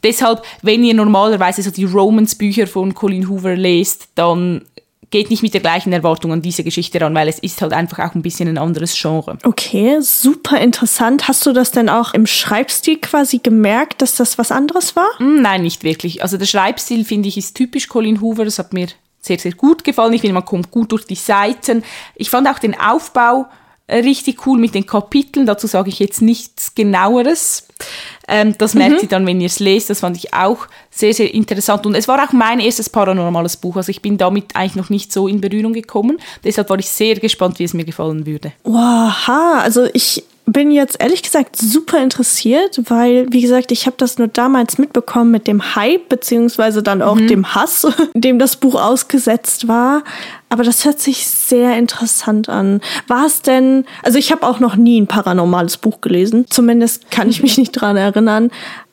Deshalb, 0.03 0.43
wenn 0.63 0.85
ihr 0.85 0.95
normalerweise 0.95 1.63
so 1.63 1.71
die 1.71 1.85
Romance-Bücher 1.85 2.67
von 2.67 2.95
Colin 2.95 3.29
Hoover 3.29 3.57
lest, 3.57 4.09
dann 4.15 4.65
geht 5.11 5.31
nicht 5.31 5.43
mit 5.43 5.55
der 5.55 5.61
gleichen 5.61 5.93
Erwartung 5.93 6.33
an 6.33 6.43
diese 6.43 6.65
Geschichte 6.65 7.01
ran, 7.01 7.15
weil 7.15 7.29
es 7.29 7.39
ist 7.39 7.61
halt 7.63 7.73
einfach 7.73 7.99
auch 7.99 8.15
ein 8.15 8.23
bisschen 8.23 8.49
ein 8.49 8.59
anderes 8.59 8.95
Genre. 9.01 9.39
Okay, 9.43 9.99
super 10.01 10.61
interessant. 10.61 11.27
Hast 11.29 11.45
du 11.47 11.53
das 11.53 11.73
denn 11.73 11.89
auch 11.89 12.15
im 12.15 12.27
Schreibstil 12.27 12.99
quasi 12.99 13.39
gemerkt, 13.39 14.03
dass 14.03 14.17
das 14.17 14.39
was 14.39 14.53
anderes 14.53 14.95
war? 14.97 15.09
Hm, 15.19 15.43
nein, 15.43 15.63
nicht 15.63 15.83
wirklich. 15.83 16.23
Also 16.23 16.37
der 16.37 16.47
Schreibstil, 16.47 17.05
finde 17.05 17.29
ich, 17.29 17.37
ist 17.37 17.57
typisch 17.57 17.89
Colin 17.89 18.21
Hoover. 18.21 18.45
Das 18.45 18.59
hat 18.59 18.73
mir 18.73 18.89
sehr, 19.21 19.39
sehr 19.39 19.53
gut 19.53 19.85
gefallen. 19.85 20.13
Ich 20.13 20.21
finde, 20.21 20.35
man 20.35 20.45
kommt 20.45 20.71
gut 20.71 20.93
durch 20.93 21.07
die 21.07 21.15
Seiten. 21.15 21.83
Ich 22.15 22.31
fand 22.31 22.49
auch 22.49 22.59
den 22.59 22.79
Aufbau 22.79 23.47
äh, 23.87 23.99
richtig 23.99 24.47
cool 24.47 24.59
mit 24.59 24.75
den 24.75 24.87
Kapiteln. 24.87 25.47
Dazu 25.47 25.67
sage 25.67 25.91
ich 25.91 25.99
jetzt 25.99 26.23
nichts 26.23 26.75
genaueres. 26.75 27.67
Ähm, 28.31 28.55
das 28.57 28.75
merkt 28.75 28.97
mhm. 28.97 29.03
ihr 29.03 29.09
dann, 29.09 29.27
wenn 29.27 29.41
ihr 29.41 29.47
es 29.47 29.59
lest. 29.59 29.91
Das 29.91 30.01
fand 30.01 30.17
ich 30.17 30.33
auch 30.33 30.69
sehr, 30.91 31.13
sehr 31.13 31.35
interessant. 31.35 31.85
Und 31.85 31.97
es 31.97 32.07
war 32.07 32.23
auch 32.25 32.33
mein 32.33 32.61
erstes 32.61 32.89
paranormales 32.89 33.57
Buch. 33.57 33.77
Also 33.77 33.91
ich 33.91 34.01
bin 34.01 34.17
damit 34.17 34.55
eigentlich 34.55 34.77
noch 34.77 34.89
nicht 34.89 35.13
so 35.13 35.27
in 35.27 35.41
Berührung 35.41 35.73
gekommen. 35.73 36.19
Deshalb 36.45 36.71
war 36.71 36.79
ich 36.79 36.89
sehr 36.89 37.17
gespannt, 37.17 37.59
wie 37.59 37.65
es 37.65 37.75
mir 37.75 37.85
gefallen 37.85 38.27
würde. 38.27 38.53
Wow, 38.63 39.29
also 39.29 39.87
ich 39.93 40.23
bin 40.53 40.71
jetzt 40.71 41.01
ehrlich 41.01 41.23
gesagt 41.23 41.57
super 41.57 42.03
interessiert, 42.03 42.81
weil, 42.89 43.27
wie 43.31 43.41
gesagt, 43.41 43.73
ich 43.73 43.87
habe 43.87 43.97
das 43.99 44.19
nur 44.19 44.29
damals 44.29 44.79
mitbekommen 44.79 45.31
mit 45.31 45.47
dem 45.47 45.75
Hype, 45.75 46.09
beziehungsweise 46.09 46.83
dann 46.83 47.03
auch 47.03 47.17
mhm. 47.17 47.29
dem 47.29 47.55
Hass, 47.55 47.87
dem 48.15 48.39
das 48.39 48.57
Buch 48.57 48.75
ausgesetzt 48.81 49.69
war. 49.69 50.03
Aber 50.49 50.65
das 50.65 50.85
hört 50.85 51.01
sich 51.01 51.27
sehr 51.27 51.77
interessant 51.79 52.49
an. 52.49 52.81
War 53.07 53.27
es 53.27 53.43
denn, 53.43 53.85
also 54.03 54.19
ich 54.19 54.33
habe 54.33 54.47
auch 54.47 54.59
noch 54.59 54.77
nie 54.77 55.01
ein 55.01 55.07
paranormales 55.07 55.77
Buch 55.77 56.01
gelesen, 56.01 56.47
zumindest 56.51 57.11
kann 57.11 57.29
ich 57.29 57.43
mich 57.43 57.57
nicht 57.57 57.73
dran 57.73 57.97
erinnern. 57.97 58.51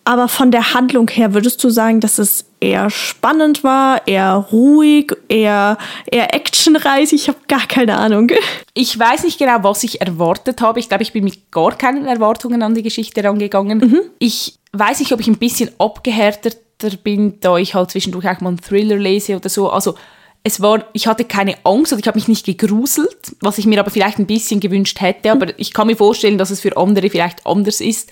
Aber 0.08 0.30
von 0.30 0.52
der 0.52 0.74
Handlung 0.74 1.10
her 1.10 1.34
würdest 1.34 1.62
du 1.66 1.70
sagen, 1.70 2.00
dass 2.00 2.18
es 2.18 2.46
eher 2.62 2.90
spannend 2.90 3.66
war, 3.66 4.08
eher 4.08 4.36
ruhig, 4.54 5.12
eher, 5.28 5.78
eher 6.10 6.34
actionreich? 6.34 7.12
Ich 7.12 7.28
habe 7.28 7.40
gar 7.50 7.68
keine 7.68 7.98
Ahnung. 7.98 8.32
Ich 8.80 8.98
weiß 8.98 9.24
nicht 9.24 9.40
genau, 9.40 9.64
was 9.64 9.84
ich 9.84 10.02
erwartet 10.02 10.62
habe. 10.62 10.80
Ich 10.80 10.88
glaube, 10.88 11.02
ich 11.02 11.12
bin 11.12 11.24
mit 11.24 11.50
gar 11.50 11.76
keinen 11.76 12.06
Erwartungen 12.06 12.62
an 12.62 12.76
die 12.76 12.84
Geschichte 12.84 13.24
rangegangen. 13.24 13.80
Mhm. 13.80 14.02
Ich 14.20 14.60
weiß 14.72 15.00
nicht, 15.00 15.12
ob 15.12 15.20
ich 15.20 15.28
ein 15.28 15.40
bisschen 15.40 15.72
abgehärteter 15.80 16.96
bin, 17.04 17.40
da 17.40 17.58
ich 17.58 17.74
halt 17.74 17.90
zwischendurch 17.90 18.30
auch 18.30 18.40
mal 18.40 18.50
einen 18.50 18.62
Thriller 18.62 18.98
lese 18.98 19.36
oder 19.36 19.50
so. 19.50 19.72
Also 19.72 19.96
es 20.44 20.62
war, 20.62 20.86
ich 20.94 21.08
hatte 21.08 21.26
keine 21.26 21.56
Angst 21.66 21.92
oder 21.92 22.00
ich 22.00 22.08
habe 22.08 22.20
mich 22.20 22.28
nicht 22.28 22.46
gegruselt, 22.46 23.18
was 23.42 23.58
ich 23.58 23.66
mir 23.66 23.80
aber 23.80 23.90
vielleicht 23.90 24.20
ein 24.20 24.28
bisschen 24.28 24.60
gewünscht 24.60 25.02
hätte. 25.02 25.32
Aber 25.32 25.60
ich 25.60 25.74
kann 25.74 25.88
mir 25.88 25.98
vorstellen, 25.98 26.38
dass 26.38 26.52
es 26.52 26.62
für 26.62 26.78
andere 26.78 27.10
vielleicht 27.10 27.48
anders 27.48 27.82
ist 27.82 28.12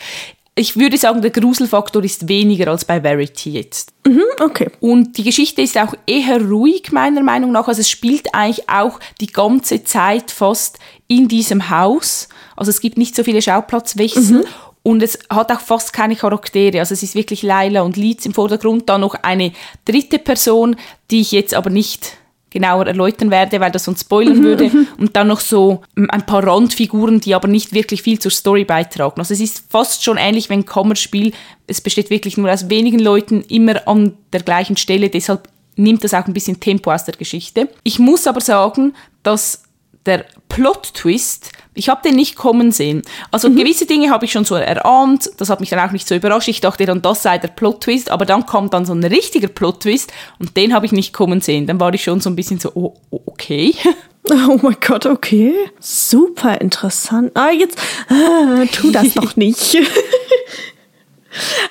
ich 0.57 0.77
würde 0.77 0.97
sagen, 0.97 1.21
der 1.21 1.31
Gruselfaktor 1.31 2.01
ist 2.03 2.29
weniger 2.29 2.71
als 2.71 2.85
bei 2.85 3.01
Verity 3.01 3.51
jetzt. 3.51 3.91
Mhm, 4.07 4.23
okay. 4.39 4.71
Und 4.79 5.17
die 5.17 5.23
Geschichte 5.23 5.61
ist 5.61 5.77
auch 5.77 5.93
eher 6.07 6.41
ruhig, 6.41 6.93
meiner 6.93 7.21
Meinung 7.23 7.51
nach. 7.51 7.67
Also 7.67 7.81
es 7.81 7.89
spielt 7.89 8.33
eigentlich 8.33 8.69
auch 8.69 9.01
die 9.19 9.27
ganze 9.27 9.83
Zeit 9.83 10.31
fast 10.31 10.79
in 11.09 11.27
diesem 11.27 11.69
Haus. 11.69 12.29
Also 12.55 12.69
es 12.69 12.79
gibt 12.79 12.97
nicht 12.97 13.17
so 13.17 13.23
viele 13.25 13.41
Schauplatzwechsel. 13.41 14.39
Mhm. 14.39 14.45
Und 14.81 15.03
es 15.03 15.19
hat 15.29 15.51
auch 15.51 15.59
fast 15.59 15.91
keine 15.91 16.15
Charaktere. 16.15 16.79
Also 16.79 16.93
es 16.93 17.03
ist 17.03 17.15
wirklich 17.15 17.41
Laila 17.41 17.81
und 17.81 17.97
Leeds 17.97 18.25
im 18.25 18.33
Vordergrund. 18.33 18.87
Dann 18.87 19.01
noch 19.01 19.15
eine 19.15 19.51
dritte 19.83 20.19
Person, 20.19 20.77
die 21.11 21.21
ich 21.21 21.31
jetzt 21.31 21.53
aber 21.53 21.69
nicht 21.69 22.17
genauer 22.55 22.87
erläutern 22.87 23.31
werde, 23.31 23.59
weil 23.59 23.71
das 23.71 23.83
sonst 23.83 24.01
spoilern 24.01 24.41
würde. 24.43 24.71
Und 24.97 25.15
dann 25.15 25.27
noch 25.27 25.41
so 25.41 25.81
ein 25.95 26.25
paar 26.25 26.41
Randfiguren, 26.47 27.19
die 27.19 27.35
aber 27.35 27.49
nicht 27.49 27.73
wirklich 27.73 28.01
viel 28.01 28.17
zur 28.17 28.31
Story 28.31 28.63
beitragen. 28.63 29.19
Also 29.19 29.33
es 29.33 29.41
ist 29.41 29.65
fast 29.69 30.03
schon 30.05 30.17
ähnlich 30.17 30.49
wie 30.49 30.53
ein 30.53 30.65
Kammerspiel. 30.65 31.33
Es 31.67 31.81
besteht 31.81 32.09
wirklich 32.09 32.37
nur 32.37 32.49
aus 32.49 32.69
wenigen 32.69 32.99
Leuten, 32.99 33.41
immer 33.41 33.85
an 33.87 34.13
der 34.31 34.41
gleichen 34.41 34.77
Stelle. 34.77 35.09
Deshalb 35.09 35.49
nimmt 35.75 36.05
das 36.05 36.13
auch 36.13 36.25
ein 36.25 36.33
bisschen 36.33 36.61
Tempo 36.61 36.93
aus 36.93 37.03
der 37.03 37.15
Geschichte. 37.15 37.67
Ich 37.83 37.99
muss 37.99 38.25
aber 38.25 38.39
sagen, 38.39 38.93
dass 39.21 39.63
der 40.05 40.25
Plot-Twist, 40.47 41.51
ich 41.75 41.89
habe 41.89 42.01
den 42.01 42.15
nicht 42.15 42.35
kommen 42.35 42.71
sehen. 42.71 43.03
Also 43.31 43.49
mhm. 43.49 43.57
gewisse 43.57 43.85
Dinge 43.85 44.09
habe 44.09 44.25
ich 44.25 44.31
schon 44.31 44.45
so 44.45 44.55
erahnt, 44.55 45.29
das 45.37 45.49
hat 45.49 45.59
mich 45.59 45.69
dann 45.69 45.79
auch 45.79 45.91
nicht 45.91 46.07
so 46.07 46.15
überrascht. 46.15 46.47
Ich 46.47 46.61
dachte 46.61 46.85
dann, 46.85 47.01
das 47.01 47.21
sei 47.21 47.37
der 47.37 47.49
Plot-Twist, 47.49 48.09
aber 48.09 48.25
dann 48.25 48.45
kommt 48.45 48.73
dann 48.73 48.85
so 48.85 48.93
ein 48.93 49.03
richtiger 49.03 49.49
Plot-Twist 49.49 50.11
und 50.39 50.57
den 50.57 50.73
habe 50.73 50.85
ich 50.85 50.91
nicht 50.91 51.13
kommen 51.13 51.41
sehen. 51.41 51.67
Dann 51.67 51.79
war 51.79 51.93
ich 51.93 52.03
schon 52.03 52.21
so 52.21 52.29
ein 52.29 52.35
bisschen 52.35 52.59
so, 52.59 52.71
oh, 52.73 52.95
oh 53.11 53.21
okay. 53.25 53.75
Oh 54.27 54.57
mein 54.59 54.77
Gott, 54.81 55.05
okay. 55.05 55.53
Super 55.79 56.59
interessant. 56.59 57.29
Ah, 57.35 57.51
jetzt, 57.51 57.77
ah, 58.09 58.63
tu 58.71 58.89
das 58.89 59.13
doch 59.13 59.35
nicht. 59.35 59.77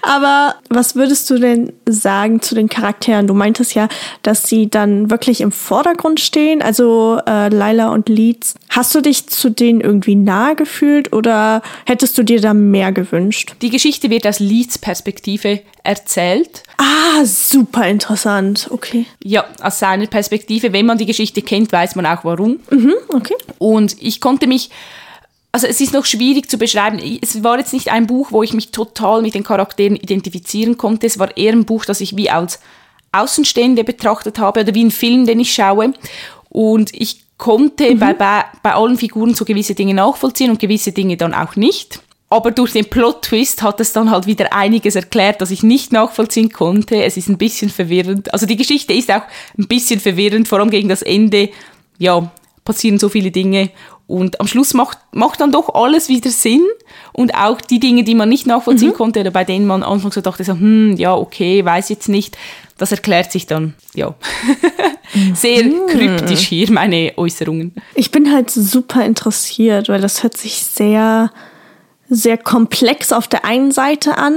Aber 0.03 0.57
was 0.69 0.97
würdest 0.97 1.29
du 1.31 1.39
denn 1.39 1.73
sagen 1.87 2.43
zu 2.43 2.55
den 2.55 2.69
Charakteren? 2.69 3.27
Du 3.27 3.35
meintest 3.35 3.75
ja, 3.75 3.89
dass 4.23 4.45
sie 4.45 4.69
dann 4.69 5.11
wirklich 5.11 5.41
im 5.41 5.53
Vordergrund 5.53 6.21
stehen, 6.21 6.63
also 6.63 7.21
äh, 7.27 7.49
Lila 7.49 7.91
und 7.91 8.09
Leeds. 8.09 8.55
Hast 8.71 8.95
du 8.95 9.01
dich 9.01 9.27
zu 9.29 9.51
denen 9.51 9.81
irgendwie 9.81 10.17
nahe 10.17 10.57
gefühlt 10.57 11.13
oder 11.13 11.63
hättest 11.87 12.19
du 12.19 12.23
dir 12.23 12.41
da 12.41 12.55
mehr 12.55 12.93
gewünscht? 12.93 13.55
Die 13.63 13.71
Geschichte 13.71 14.11
wird 14.11 14.27
aus 14.27 14.41
Leeds 14.41 14.79
Perspektive 14.79 15.61
erzählt. 15.83 16.63
Ah, 16.79 17.25
super 17.25 17.87
interessant. 17.87 18.69
Okay. 18.71 19.07
Ja, 19.23 19.45
aus 19.63 19.79
seiner 19.79 20.07
Perspektive. 20.07 20.73
Wenn 20.73 20.87
man 20.87 20.99
die 20.99 21.07
Geschichte 21.07 21.43
kennt, 21.43 21.71
weiß 21.71 21.95
man 21.95 22.07
auch 22.07 22.25
warum. 22.25 22.61
Mhm, 22.71 22.95
okay. 23.09 23.37
Und 23.59 23.97
ich 24.03 24.21
konnte 24.21 24.47
mich 24.47 24.71
also 25.55 25.69
es 25.69 25.81
ist 25.81 25.93
noch 25.93 26.05
schwierig 26.05 26.51
zu 26.51 26.59
beschreiben. 26.59 26.99
Es 27.23 27.45
war 27.45 27.61
jetzt 27.61 27.73
nicht 27.73 27.93
ein 27.93 28.09
Buch, 28.09 28.33
wo 28.33 28.43
ich 28.43 28.55
mich 28.55 28.73
total 28.73 29.23
mit 29.23 29.35
den 29.35 29.45
Charakteren 29.45 29.95
identifizieren 29.95 30.77
konnte. 30.77 31.07
Es 31.07 31.21
war 31.21 31.37
eher 31.37 31.53
ein 31.53 31.65
Buch, 31.65 31.85
das 31.85 32.01
ich 32.01 32.17
wie 32.17 32.29
als 32.29 32.59
Außenstehende 33.13 33.85
betrachtet 33.85 34.41
habe 34.41 34.63
oder 34.63 34.75
wie 34.75 34.83
ein 34.83 34.91
Film, 34.91 35.27
den 35.27 35.39
ich 35.39 35.55
schaue. 35.55 35.95
Und 36.49 36.93
ich 36.93 37.21
konnte 37.39 37.95
mhm. 37.95 38.01
bei, 38.01 38.15
bei, 38.15 38.45
bei 38.65 38.75
allen 38.75 38.99
Figuren 38.99 39.37
so 39.37 39.45
gewisse 39.45 39.77
Dinge 39.77 39.95
nachvollziehen 39.95 40.51
und 40.51 40.59
gewisse 40.59 40.91
Dinge 40.91 41.17
dann 41.17 41.33
auch 41.33 41.55
nicht. 41.55 42.01
Aber 42.31 42.51
durch 42.51 42.73
den 42.73 42.87
Plot-Twist 42.91 43.63
hat 43.63 43.79
es 43.79 43.93
dann 43.93 44.11
halt 44.11 44.27
wieder 44.27 44.53
einiges 44.53 44.97
erklärt, 44.97 45.41
das 45.41 45.53
ich 45.53 45.63
nicht 45.63 45.93
nachvollziehen 45.93 46.51
konnte. 46.51 47.05
Es 47.05 47.17
ist 47.17 47.29
ein 47.29 47.39
bisschen 47.39 47.71
verwirrend. 47.71 48.33
Also 48.33 48.47
die 48.47 48.57
Geschichte 48.57 48.93
ist 48.93 49.09
auch 49.09 49.23
ein 49.57 49.69
bisschen 49.69 50.01
verwirrend, 50.01 50.49
vor 50.49 50.59
allem 50.59 50.71
gegen 50.71 50.89
das 50.89 51.03
Ende. 51.03 51.51
Ja, 51.99 52.33
passieren 52.65 52.99
so 52.99 53.09
viele 53.09 53.31
Dinge 53.31 53.71
und 54.07 54.41
am 54.41 54.47
Schluss 54.47 54.75
macht, 54.75 54.99
macht 55.13 55.41
dann 55.41 55.53
doch 55.53 55.75
alles 55.75 56.09
wieder 56.09 56.31
Sinn 56.31 56.63
und 57.13 57.35
auch 57.35 57.61
die 57.61 57.81
Dinge, 57.81 58.05
die 58.05 58.15
man 58.15 58.29
nicht 58.29 58.47
nachvollziehen 58.47 58.91
mhm. 58.91 58.95
konnte 58.95 59.21
oder 59.21 59.31
bei 59.31 59.45
denen 59.45 59.67
man 59.67 59.83
anfangs 59.83 60.15
so 60.15 60.21
dachte, 60.21 60.45
so, 60.45 60.53
hm, 60.53 60.97
ja, 60.97 61.15
okay, 61.15 61.65
weiß 61.65 61.89
jetzt 61.89 62.09
nicht, 62.09 62.37
das 62.77 62.91
erklärt 62.93 63.33
sich 63.33 63.47
dann, 63.47 63.75
ja. 63.95 64.15
Sehr 65.35 65.65
mhm. 65.65 65.87
kryptisch 65.89 66.41
hier 66.49 66.71
meine 66.73 67.13
Äußerungen. 67.17 67.75
Ich 67.95 68.11
bin 68.11 68.33
halt 68.33 68.51
super 68.51 69.05
interessiert, 69.05 69.89
weil 69.89 70.01
das 70.01 70.23
hört 70.23 70.37
sich 70.37 70.65
sehr, 70.65 71.31
sehr 72.09 72.37
komplex 72.37 73.13
auf 73.13 73.29
der 73.29 73.45
einen 73.45 73.71
Seite 73.71 74.19
an, 74.19 74.35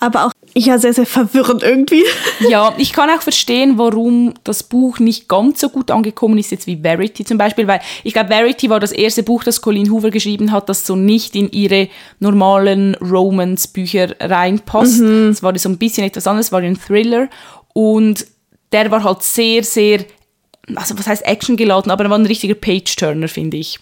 aber 0.00 0.26
auch 0.26 0.32
ja 0.66 0.78
sehr, 0.78 0.92
sehr 0.92 1.06
verwirrend 1.06 1.62
irgendwie. 1.62 2.04
Ja, 2.48 2.72
ich 2.78 2.92
kann 2.92 3.10
auch 3.10 3.20
verstehen, 3.20 3.78
warum 3.78 4.34
das 4.44 4.62
Buch 4.62 5.00
nicht 5.00 5.28
ganz 5.28 5.60
so 5.60 5.68
gut 5.68 5.90
angekommen 5.90 6.38
ist, 6.38 6.50
jetzt 6.50 6.66
wie 6.66 6.76
Verity 6.76 7.24
zum 7.24 7.36
Beispiel, 7.36 7.66
weil 7.66 7.80
ich 8.04 8.12
glaube, 8.12 8.28
Verity 8.28 8.70
war 8.70 8.80
das 8.80 8.92
erste 8.92 9.22
Buch, 9.22 9.42
das 9.42 9.60
Colleen 9.60 9.90
Hoover 9.90 10.10
geschrieben 10.10 10.52
hat, 10.52 10.68
das 10.68 10.86
so 10.86 10.94
nicht 10.94 11.34
in 11.34 11.50
ihre 11.50 11.88
normalen 12.20 12.94
Romance-Bücher 12.96 14.14
reinpasst. 14.20 15.00
Mhm. 15.00 15.28
Das 15.28 15.42
war 15.42 15.58
so 15.58 15.68
ein 15.68 15.78
bisschen 15.78 16.06
etwas 16.06 16.26
anderes, 16.26 16.52
war 16.52 16.60
ein 16.60 16.78
Thriller 16.78 17.28
und 17.74 18.26
der 18.72 18.90
war 18.90 19.02
halt 19.02 19.22
sehr, 19.22 19.64
sehr, 19.64 20.04
also 20.74 20.98
was 20.98 21.06
heißt 21.06 21.26
Action 21.26 21.56
geladen, 21.56 21.90
aber 21.90 22.04
er 22.04 22.10
war 22.10 22.18
ein 22.18 22.26
richtiger 22.26 22.54
Page-Turner, 22.54 23.28
finde 23.28 23.56
ich. 23.56 23.78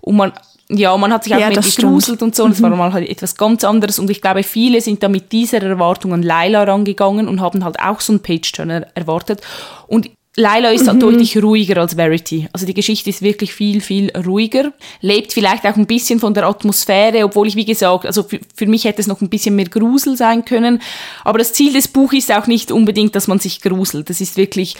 Und 0.00 0.16
man 0.16 0.32
ja, 0.70 0.96
man 0.96 1.12
hat 1.12 1.24
sich 1.24 1.34
auch 1.34 1.40
ja, 1.40 1.48
mehr 1.48 1.60
gegruselt 1.60 2.22
und 2.22 2.36
so. 2.36 2.44
Und 2.44 2.52
es 2.52 2.62
war 2.62 2.70
mhm. 2.70 2.78
mal 2.78 2.92
halt 2.92 3.08
etwas 3.08 3.36
ganz 3.36 3.64
anderes. 3.64 3.98
Und 3.98 4.10
ich 4.10 4.20
glaube, 4.20 4.42
viele 4.42 4.80
sind 4.80 5.02
da 5.02 5.08
mit 5.08 5.32
dieser 5.32 5.62
Erwartung 5.62 6.12
an 6.12 6.22
Laila 6.22 6.64
rangegangen 6.64 7.26
und 7.26 7.40
haben 7.40 7.64
halt 7.64 7.80
auch 7.80 8.00
so 8.00 8.12
einen 8.12 8.20
Page-Turner 8.20 8.86
erwartet. 8.94 9.40
Und 9.86 10.10
Laila 10.36 10.70
ist 10.70 10.86
halt 10.86 10.98
mhm. 10.98 11.00
deutlich 11.00 11.42
ruhiger 11.42 11.80
als 11.80 11.94
Verity. 11.94 12.48
Also 12.52 12.64
die 12.64 12.74
Geschichte 12.74 13.10
ist 13.10 13.22
wirklich 13.22 13.54
viel, 13.54 13.80
viel 13.80 14.12
ruhiger. 14.16 14.72
Lebt 15.00 15.32
vielleicht 15.32 15.64
auch 15.66 15.76
ein 15.76 15.86
bisschen 15.86 16.20
von 16.20 16.34
der 16.34 16.46
Atmosphäre, 16.46 17.24
obwohl 17.24 17.48
ich, 17.48 17.56
wie 17.56 17.64
gesagt, 17.64 18.06
also 18.06 18.22
für, 18.22 18.38
für 18.54 18.66
mich 18.66 18.84
hätte 18.84 19.00
es 19.00 19.08
noch 19.08 19.20
ein 19.20 19.30
bisschen 19.30 19.56
mehr 19.56 19.66
Grusel 19.66 20.16
sein 20.16 20.44
können. 20.44 20.80
Aber 21.24 21.38
das 21.38 21.54
Ziel 21.54 21.72
des 21.72 21.88
Buches 21.88 22.28
ist 22.28 22.32
auch 22.32 22.46
nicht 22.46 22.70
unbedingt, 22.70 23.16
dass 23.16 23.26
man 23.26 23.40
sich 23.40 23.62
gruselt. 23.62 24.10
Das 24.10 24.20
ist 24.20 24.36
wirklich, 24.36 24.76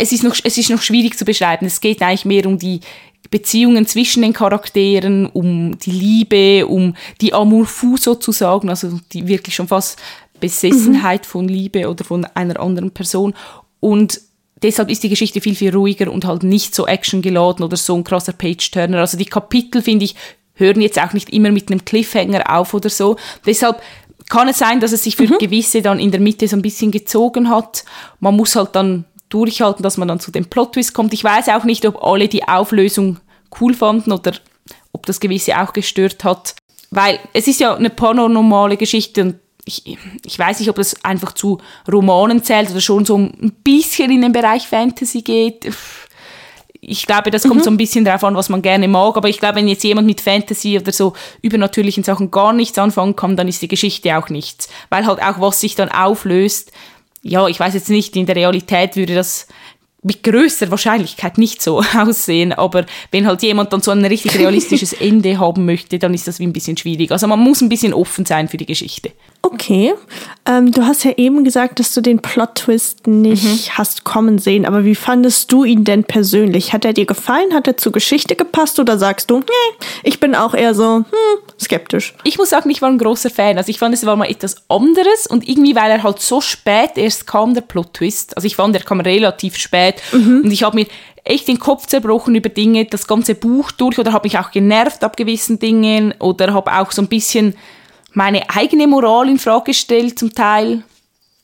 es 0.00 0.12
ist 0.12 0.24
noch, 0.24 0.36
es 0.42 0.58
ist 0.58 0.70
noch 0.70 0.82
schwierig 0.82 1.16
zu 1.16 1.24
beschreiben. 1.24 1.66
Es 1.66 1.80
geht 1.80 2.02
eigentlich 2.02 2.24
mehr 2.24 2.46
um 2.46 2.58
die 2.58 2.80
Beziehungen 3.30 3.86
zwischen 3.86 4.22
den 4.22 4.32
Charakteren, 4.32 5.26
um 5.26 5.78
die 5.78 5.90
Liebe, 5.90 6.66
um 6.66 6.94
die 7.20 7.34
Amour 7.34 7.66
fou 7.66 7.96
sozusagen, 7.96 8.70
also 8.70 8.98
die 9.12 9.26
wirklich 9.26 9.54
schon 9.54 9.68
fast 9.68 9.98
Besessenheit 10.40 11.22
mhm. 11.22 11.30
von 11.30 11.48
Liebe 11.48 11.88
oder 11.88 12.04
von 12.04 12.24
einer 12.34 12.58
anderen 12.58 12.90
Person. 12.90 13.34
Und 13.80 14.20
deshalb 14.62 14.90
ist 14.90 15.02
die 15.02 15.08
Geschichte 15.08 15.40
viel, 15.40 15.54
viel 15.54 15.74
ruhiger 15.74 16.10
und 16.10 16.24
halt 16.24 16.42
nicht 16.42 16.74
so 16.74 16.86
actiongeladen 16.86 17.64
oder 17.64 17.76
so 17.76 17.94
ein 17.96 18.04
krasser 18.04 18.32
Page-Turner. 18.32 18.98
Also 18.98 19.18
die 19.18 19.26
Kapitel, 19.26 19.82
finde 19.82 20.06
ich, 20.06 20.14
hören 20.54 20.80
jetzt 20.80 21.00
auch 21.00 21.12
nicht 21.12 21.30
immer 21.30 21.50
mit 21.50 21.70
einem 21.70 21.84
Cliffhanger 21.84 22.58
auf 22.58 22.74
oder 22.74 22.88
so. 22.88 23.16
Deshalb 23.46 23.80
kann 24.28 24.48
es 24.48 24.58
sein, 24.58 24.80
dass 24.80 24.92
es 24.92 25.04
sich 25.04 25.16
für 25.16 25.26
mhm. 25.26 25.38
gewisse 25.38 25.82
dann 25.82 26.00
in 26.00 26.10
der 26.10 26.20
Mitte 26.20 26.48
so 26.48 26.56
ein 26.56 26.62
bisschen 26.62 26.90
gezogen 26.90 27.48
hat. 27.48 27.84
Man 28.20 28.36
muss 28.36 28.56
halt 28.56 28.74
dann 28.74 29.04
durchhalten, 29.28 29.82
dass 29.82 29.96
man 29.96 30.08
dann 30.08 30.20
zu 30.20 30.30
dem 30.30 30.46
Plot-Twist 30.46 30.94
kommt. 30.94 31.12
Ich 31.12 31.24
weiß 31.24 31.48
auch 31.48 31.64
nicht, 31.64 31.86
ob 31.86 32.02
alle 32.02 32.28
die 32.28 32.46
Auflösung 32.46 33.18
cool 33.60 33.74
fanden 33.74 34.12
oder 34.12 34.32
ob 34.92 35.06
das 35.06 35.20
gewisse 35.20 35.60
auch 35.60 35.72
gestört 35.72 36.24
hat. 36.24 36.54
Weil 36.90 37.18
es 37.34 37.46
ist 37.46 37.60
ja 37.60 37.74
eine 37.74 37.90
paranormale 37.90 38.76
Geschichte 38.76 39.22
und 39.22 39.34
ich, 39.68 39.98
ich 40.24 40.38
weiß 40.38 40.60
nicht, 40.60 40.70
ob 40.70 40.76
das 40.76 41.04
einfach 41.04 41.32
zu 41.32 41.58
Romanen 41.90 42.42
zählt 42.42 42.70
oder 42.70 42.80
schon 42.80 43.04
so 43.04 43.18
ein 43.18 43.52
bisschen 43.62 44.10
in 44.10 44.22
den 44.22 44.32
Bereich 44.32 44.66
Fantasy 44.66 45.20
geht. 45.20 45.70
Ich 46.80 47.06
glaube, 47.06 47.30
das 47.30 47.42
kommt 47.42 47.56
mhm. 47.56 47.64
so 47.64 47.70
ein 47.70 47.76
bisschen 47.76 48.04
darauf 48.04 48.24
an, 48.24 48.34
was 48.34 48.48
man 48.48 48.62
gerne 48.62 48.88
mag. 48.88 49.16
Aber 49.16 49.28
ich 49.28 49.38
glaube, 49.38 49.56
wenn 49.56 49.68
jetzt 49.68 49.84
jemand 49.84 50.06
mit 50.06 50.22
Fantasy 50.22 50.78
oder 50.78 50.92
so 50.92 51.12
übernatürlichen 51.42 52.02
Sachen 52.02 52.30
gar 52.30 52.54
nichts 52.54 52.78
anfangen 52.78 53.14
kann, 53.14 53.36
dann 53.36 53.48
ist 53.48 53.60
die 53.60 53.68
Geschichte 53.68 54.16
auch 54.16 54.30
nichts. 54.30 54.68
Weil 54.88 55.04
halt 55.04 55.20
auch, 55.20 55.40
was 55.40 55.60
sich 55.60 55.74
dann 55.74 55.90
auflöst, 55.90 56.72
ja, 57.22 57.46
ich 57.48 57.58
weiß 57.58 57.74
jetzt 57.74 57.90
nicht, 57.90 58.16
in 58.16 58.26
der 58.26 58.36
Realität 58.36 58.96
würde 58.96 59.14
das 59.14 59.46
mit 60.02 60.22
größter 60.22 60.70
Wahrscheinlichkeit 60.70 61.38
nicht 61.38 61.60
so 61.60 61.82
aussehen, 61.96 62.52
aber 62.52 62.86
wenn 63.10 63.26
halt 63.26 63.42
jemand 63.42 63.72
dann 63.72 63.80
so 63.80 63.90
ein 63.90 64.04
richtig 64.04 64.38
realistisches 64.38 64.92
Ende 65.00 65.38
haben 65.38 65.64
möchte, 65.64 65.98
dann 65.98 66.14
ist 66.14 66.28
das 66.28 66.38
wie 66.38 66.46
ein 66.46 66.52
bisschen 66.52 66.76
schwierig. 66.76 67.10
Also 67.10 67.26
man 67.26 67.40
muss 67.40 67.60
ein 67.60 67.68
bisschen 67.68 67.92
offen 67.92 68.24
sein 68.24 68.48
für 68.48 68.56
die 68.56 68.66
Geschichte. 68.66 69.12
Okay. 69.42 69.94
Ähm, 70.46 70.72
du 70.72 70.84
hast 70.84 71.04
ja 71.04 71.12
eben 71.16 71.44
gesagt, 71.44 71.78
dass 71.78 71.94
du 71.94 72.00
den 72.00 72.20
Plot-Twist 72.20 73.06
nicht 73.06 73.44
mhm. 73.44 73.78
hast 73.78 74.04
kommen 74.04 74.38
sehen, 74.38 74.66
aber 74.66 74.84
wie 74.84 74.94
fandest 74.94 75.52
du 75.52 75.64
ihn 75.64 75.84
denn 75.84 76.04
persönlich? 76.04 76.72
Hat 76.72 76.84
er 76.84 76.92
dir 76.92 77.06
gefallen? 77.06 77.54
Hat 77.54 77.66
er 77.66 77.76
zur 77.76 77.92
Geschichte 77.92 78.36
gepasst 78.36 78.78
oder 78.78 78.98
sagst 78.98 79.30
du, 79.30 79.38
nee, 79.38 79.86
ich 80.02 80.20
bin 80.20 80.34
auch 80.34 80.54
eher 80.54 80.74
so 80.74 80.96
hm, 80.96 81.04
skeptisch? 81.60 82.14
Ich 82.24 82.36
muss 82.36 82.50
sagen, 82.50 82.68
ich 82.70 82.82
war 82.82 82.88
ein 82.88 82.98
großer 82.98 83.30
Fan. 83.30 83.58
Also 83.58 83.70
ich 83.70 83.78
fand, 83.78 83.94
es 83.94 84.04
war 84.04 84.16
mal 84.16 84.30
etwas 84.30 84.56
anderes 84.68 85.26
und 85.28 85.48
irgendwie, 85.48 85.76
weil 85.76 85.90
er 85.90 86.02
halt 86.02 86.20
so 86.20 86.40
spät 86.40 86.92
erst 86.96 87.26
kam, 87.26 87.54
der 87.54 87.62
Plot-Twist. 87.62 88.36
Also 88.36 88.46
ich 88.46 88.56
fand, 88.56 88.74
er 88.74 88.82
kam 88.82 89.00
relativ 89.00 89.56
spät 89.56 89.96
mhm. 90.12 90.42
und 90.44 90.50
ich 90.50 90.62
habe 90.62 90.76
mir 90.76 90.86
echt 91.24 91.46
den 91.46 91.58
Kopf 91.58 91.86
zerbrochen 91.86 92.34
über 92.34 92.48
Dinge, 92.48 92.86
das 92.86 93.06
ganze 93.06 93.34
Buch 93.34 93.70
durch 93.72 93.98
oder 93.98 94.12
habe 94.12 94.26
mich 94.26 94.38
auch 94.38 94.50
genervt 94.50 95.04
ab 95.04 95.16
gewissen 95.16 95.58
Dingen 95.58 96.14
oder 96.18 96.54
habe 96.54 96.72
auch 96.72 96.90
so 96.90 97.02
ein 97.02 97.08
bisschen 97.08 97.54
meine 98.18 98.50
eigene 98.50 98.88
Moral 98.88 99.28
in 99.28 99.38
Frage 99.38 99.66
gestellt 99.66 100.18
zum 100.18 100.34
Teil. 100.34 100.82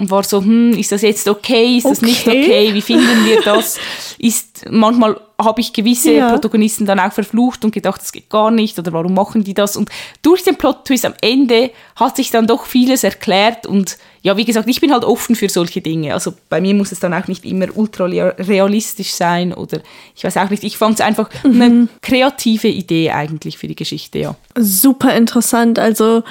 und 0.00 0.10
war 0.10 0.24
so, 0.24 0.40
hm, 0.40 0.72
ist 0.72 0.90
das 0.90 1.02
jetzt 1.02 1.28
okay, 1.28 1.76
ist 1.76 1.86
das 1.86 1.98
okay. 1.98 2.06
nicht 2.06 2.26
okay, 2.26 2.74
wie 2.74 2.82
finden 2.82 3.24
wir 3.24 3.42
das? 3.42 3.78
Ist, 4.18 4.64
manchmal 4.70 5.20
habe 5.38 5.60
ich 5.60 5.72
gewisse 5.72 6.12
ja. 6.12 6.30
Protagonisten 6.30 6.86
dann 6.86 6.98
auch 6.98 7.12
verflucht 7.12 7.64
und 7.64 7.72
gedacht, 7.72 8.00
das 8.00 8.10
geht 8.10 8.28
gar 8.30 8.50
nicht 8.50 8.78
oder 8.78 8.92
warum 8.92 9.14
machen 9.14 9.44
die 9.44 9.54
das? 9.54 9.76
Und 9.76 9.90
durch 10.22 10.42
den 10.42 10.56
Plot-Twist 10.56 11.04
am 11.04 11.14
Ende 11.20 11.70
hat 11.96 12.16
sich 12.16 12.30
dann 12.30 12.46
doch 12.46 12.66
vieles 12.66 13.04
erklärt 13.04 13.66
und 13.66 13.98
ja, 14.22 14.36
wie 14.38 14.46
gesagt, 14.46 14.68
ich 14.68 14.80
bin 14.80 14.92
halt 14.92 15.04
offen 15.04 15.36
für 15.36 15.50
solche 15.50 15.82
Dinge. 15.82 16.14
Also 16.14 16.32
bei 16.48 16.60
mir 16.60 16.74
muss 16.74 16.92
es 16.92 16.98
dann 16.98 17.12
auch 17.12 17.28
nicht 17.28 17.44
immer 17.44 17.66
ultra 17.74 18.06
realistisch 18.06 19.12
sein 19.12 19.52
oder 19.52 19.80
ich 20.16 20.24
weiß 20.24 20.38
auch 20.38 20.48
nicht. 20.48 20.64
Ich 20.64 20.78
fand 20.78 20.94
es 20.94 21.04
einfach 21.04 21.28
mhm. 21.44 21.62
eine 21.62 21.88
kreative 22.00 22.68
Idee 22.68 23.10
eigentlich 23.10 23.58
für 23.58 23.68
die 23.68 23.76
Geschichte, 23.76 24.18
ja. 24.18 24.34
Super 24.56 25.14
interessant. 25.14 25.78
Also 25.78 26.22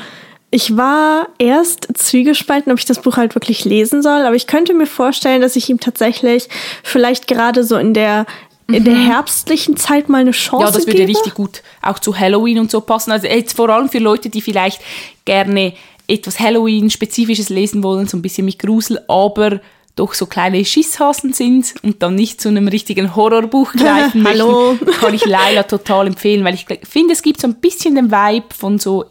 ich 0.53 0.77
war 0.77 1.29
erst 1.39 1.87
zwiegespalten, 1.97 2.71
ob 2.71 2.77
ich 2.77 2.85
das 2.85 3.01
Buch 3.01 3.17
halt 3.17 3.33
wirklich 3.33 3.65
lesen 3.65 4.03
soll, 4.03 4.21
aber 4.21 4.35
ich 4.35 4.45
könnte 4.45 4.75
mir 4.75 4.85
vorstellen, 4.85 5.41
dass 5.41 5.55
ich 5.55 5.67
ihm 5.67 5.79
tatsächlich 5.79 6.47
vielleicht 6.83 7.27
gerade 7.27 7.63
so 7.63 7.75
in 7.77 7.95
der 7.95 8.27
in 8.67 8.85
der 8.85 8.93
mhm. 8.93 9.07
herbstlichen 9.07 9.75
Zeit 9.77 10.09
mal 10.09 10.19
eine 10.19 10.31
Chance 10.31 10.65
Ja, 10.65 10.71
das 10.71 10.85
würde 10.85 10.99
gebe. 10.99 11.09
richtig 11.09 11.33
gut 11.33 11.63
auch 11.81 11.97
zu 11.97 12.17
Halloween 12.17 12.59
und 12.59 12.71
so 12.71 12.81
passen. 12.81 13.11
Also 13.11 13.27
jetzt 13.27 13.55
vor 13.55 13.67
allem 13.69 13.89
für 13.89 13.97
Leute, 13.97 14.29
die 14.29 14.41
vielleicht 14.41 14.79
gerne 15.25 15.73
etwas 16.07 16.39
Halloween-spezifisches 16.39 17.49
lesen 17.49 17.83
wollen, 17.83 18.07
so 18.07 18.15
ein 18.15 18.21
bisschen 18.21 18.45
mit 18.45 18.59
Grusel, 18.59 19.01
aber 19.07 19.59
doch 19.95 20.13
so 20.13 20.25
kleine 20.25 20.63
Schisshasen 20.65 21.33
sind 21.33 21.73
und 21.83 22.01
dann 22.01 22.15
nicht 22.15 22.41
zu 22.41 22.49
einem 22.49 22.67
richtigen 22.67 23.15
Horrorbuch 23.15 23.73
greifen 23.77 24.27
Hallo. 24.27 24.73
möchten, 24.73 24.91
kann 24.99 25.13
ich 25.13 25.25
Laila 25.25 25.63
total 25.63 26.07
empfehlen, 26.07 26.43
weil 26.43 26.53
ich 26.53 26.65
finde, 26.83 27.13
es 27.13 27.21
gibt 27.21 27.41
so 27.41 27.47
ein 27.47 27.55
bisschen 27.55 27.95
den 27.95 28.11
Vibe 28.11 28.53
von 28.55 28.79
so 28.79 29.05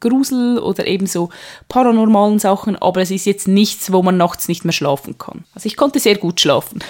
Grusel 0.00 0.58
oder 0.58 0.86
eben 0.86 1.06
so 1.06 1.30
paranormalen 1.68 2.38
Sachen, 2.38 2.76
aber 2.76 3.02
es 3.02 3.10
ist 3.10 3.26
jetzt 3.26 3.48
nichts, 3.48 3.92
wo 3.92 4.02
man 4.02 4.16
nachts 4.16 4.48
nicht 4.48 4.64
mehr 4.64 4.72
schlafen 4.72 5.18
kann. 5.18 5.44
Also 5.54 5.66
ich 5.66 5.76
konnte 5.76 5.98
sehr 5.98 6.16
gut 6.16 6.40
schlafen. 6.40 6.82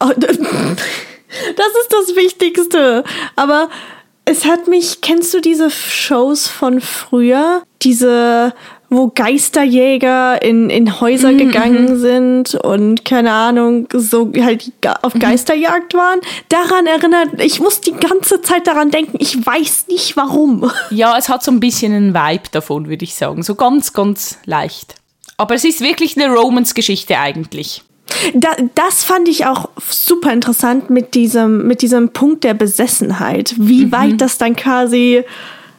Das 1.56 1.66
ist 1.82 1.92
das 1.92 2.16
Wichtigste. 2.16 3.04
Aber 3.36 3.68
es 4.24 4.44
hat 4.44 4.66
mich, 4.66 5.00
kennst 5.00 5.34
du 5.34 5.40
diese 5.40 5.70
Shows 5.70 6.48
von 6.48 6.80
früher? 6.80 7.62
Diese 7.82 8.54
wo 8.90 9.08
Geisterjäger 9.14 10.40
in, 10.42 10.70
in 10.70 11.00
Häuser 11.00 11.32
mhm, 11.32 11.38
gegangen 11.38 11.92
mhm. 11.92 11.98
sind 11.98 12.54
und 12.54 13.04
keine 13.04 13.32
Ahnung, 13.32 13.86
so 13.92 14.32
halt 14.40 14.72
auf 15.02 15.14
mhm. 15.14 15.18
Geisterjagd 15.18 15.94
waren. 15.94 16.20
Daran 16.48 16.86
erinnert, 16.86 17.40
ich 17.40 17.60
muss 17.60 17.80
die 17.80 17.92
ganze 17.92 18.40
Zeit 18.40 18.66
daran 18.66 18.90
denken, 18.90 19.18
ich 19.20 19.44
weiß 19.44 19.86
nicht 19.88 20.16
warum. 20.16 20.70
Ja, 20.90 21.16
es 21.18 21.28
hat 21.28 21.44
so 21.44 21.50
ein 21.50 21.60
bisschen 21.60 21.92
einen 21.92 22.14
Vibe 22.14 22.48
davon, 22.50 22.88
würde 22.88 23.04
ich 23.04 23.14
sagen. 23.14 23.42
So 23.42 23.54
ganz, 23.54 23.92
ganz 23.92 24.38
leicht. 24.46 24.94
Aber 25.36 25.54
es 25.54 25.64
ist 25.64 25.80
wirklich 25.80 26.16
eine 26.16 26.34
Romance-Geschichte 26.34 27.18
eigentlich. 27.18 27.82
Da, 28.34 28.56
das 28.74 29.04
fand 29.04 29.28
ich 29.28 29.46
auch 29.46 29.68
super 29.88 30.32
interessant 30.32 30.88
mit 30.90 31.14
diesem, 31.14 31.66
mit 31.66 31.82
diesem 31.82 32.10
Punkt 32.10 32.44
der 32.44 32.54
Besessenheit. 32.54 33.54
Wie 33.58 33.86
mhm. 33.86 33.92
weit 33.92 34.20
das 34.20 34.38
dann 34.38 34.56
quasi 34.56 35.24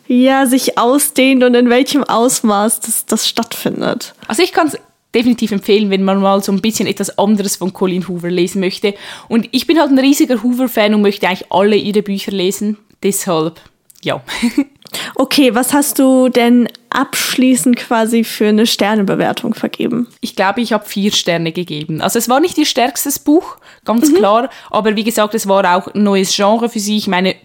ja, 0.10 0.48
sich 0.48 0.78
ausdehnt 0.80 1.44
und 1.44 1.54
in 1.54 1.70
welchem 1.70 2.04
Ausmaß 2.04 2.80
das, 2.80 3.06
das 3.06 3.28
stattfindet. 3.28 4.16
Also 4.28 4.42
ich 4.42 4.54
kann 4.54 4.68
es 4.68 4.78
definitiv 5.14 5.52
empfehlen, 5.52 5.92
wenn 5.92 6.04
man 6.04 6.20
mal 6.20 6.44
so 6.44 6.52
ein 6.52 6.62
bisschen 6.62 6.88
etwas 6.88 7.20
anderes 7.20 7.58
von 7.58 7.74
Colleen 7.74 8.08
Hoover 8.08 8.32
lesen 8.32 8.60
möchte. 8.60 8.96
Und 9.28 9.48
ich 9.52 9.68
bin 9.68 9.80
halt 9.80 9.92
ein 9.92 10.00
riesiger 10.00 10.42
Hoover-Fan 10.42 10.96
und 10.96 11.04
möchte 11.04 11.28
eigentlich 11.28 11.52
alle 11.52 11.76
ihre 11.76 12.02
Bücher 12.02 12.32
lesen. 12.32 12.78
Deshalb, 13.04 13.62
ja. 14.04 14.22
Okay, 15.14 15.54
was 15.54 15.72
hast 15.72 16.00
du 16.00 16.30
denn 16.30 16.68
abschließend 16.90 17.76
quasi 17.76 18.24
für 18.24 18.48
eine 18.48 18.66
Sternebewertung 18.66 19.54
vergeben? 19.54 20.08
Ich 20.20 20.36
glaube, 20.36 20.62
ich 20.62 20.74
habe 20.74 20.84
vier 20.84 21.12
Sterne 21.12 21.52
gegeben. 21.52 22.02
Also 22.02 22.18
es 22.18 22.28
war 22.28 22.40
nicht 22.40 22.58
ihr 22.58 22.66
stärkstes 22.66 23.20
Buch, 23.20 23.58
ganz 23.86 24.10
mhm. 24.10 24.16
klar, 24.16 24.50
aber 24.72 24.96
wie 24.96 25.04
gesagt, 25.04 25.36
es 25.36 25.48
war 25.48 25.78
auch 25.78 25.94
ein 25.94 26.02
neues 26.02 26.36
Genre 26.36 26.70
für 26.70 26.80
sie. 26.80 26.98
Ich 26.98 27.08
meine, 27.08 27.36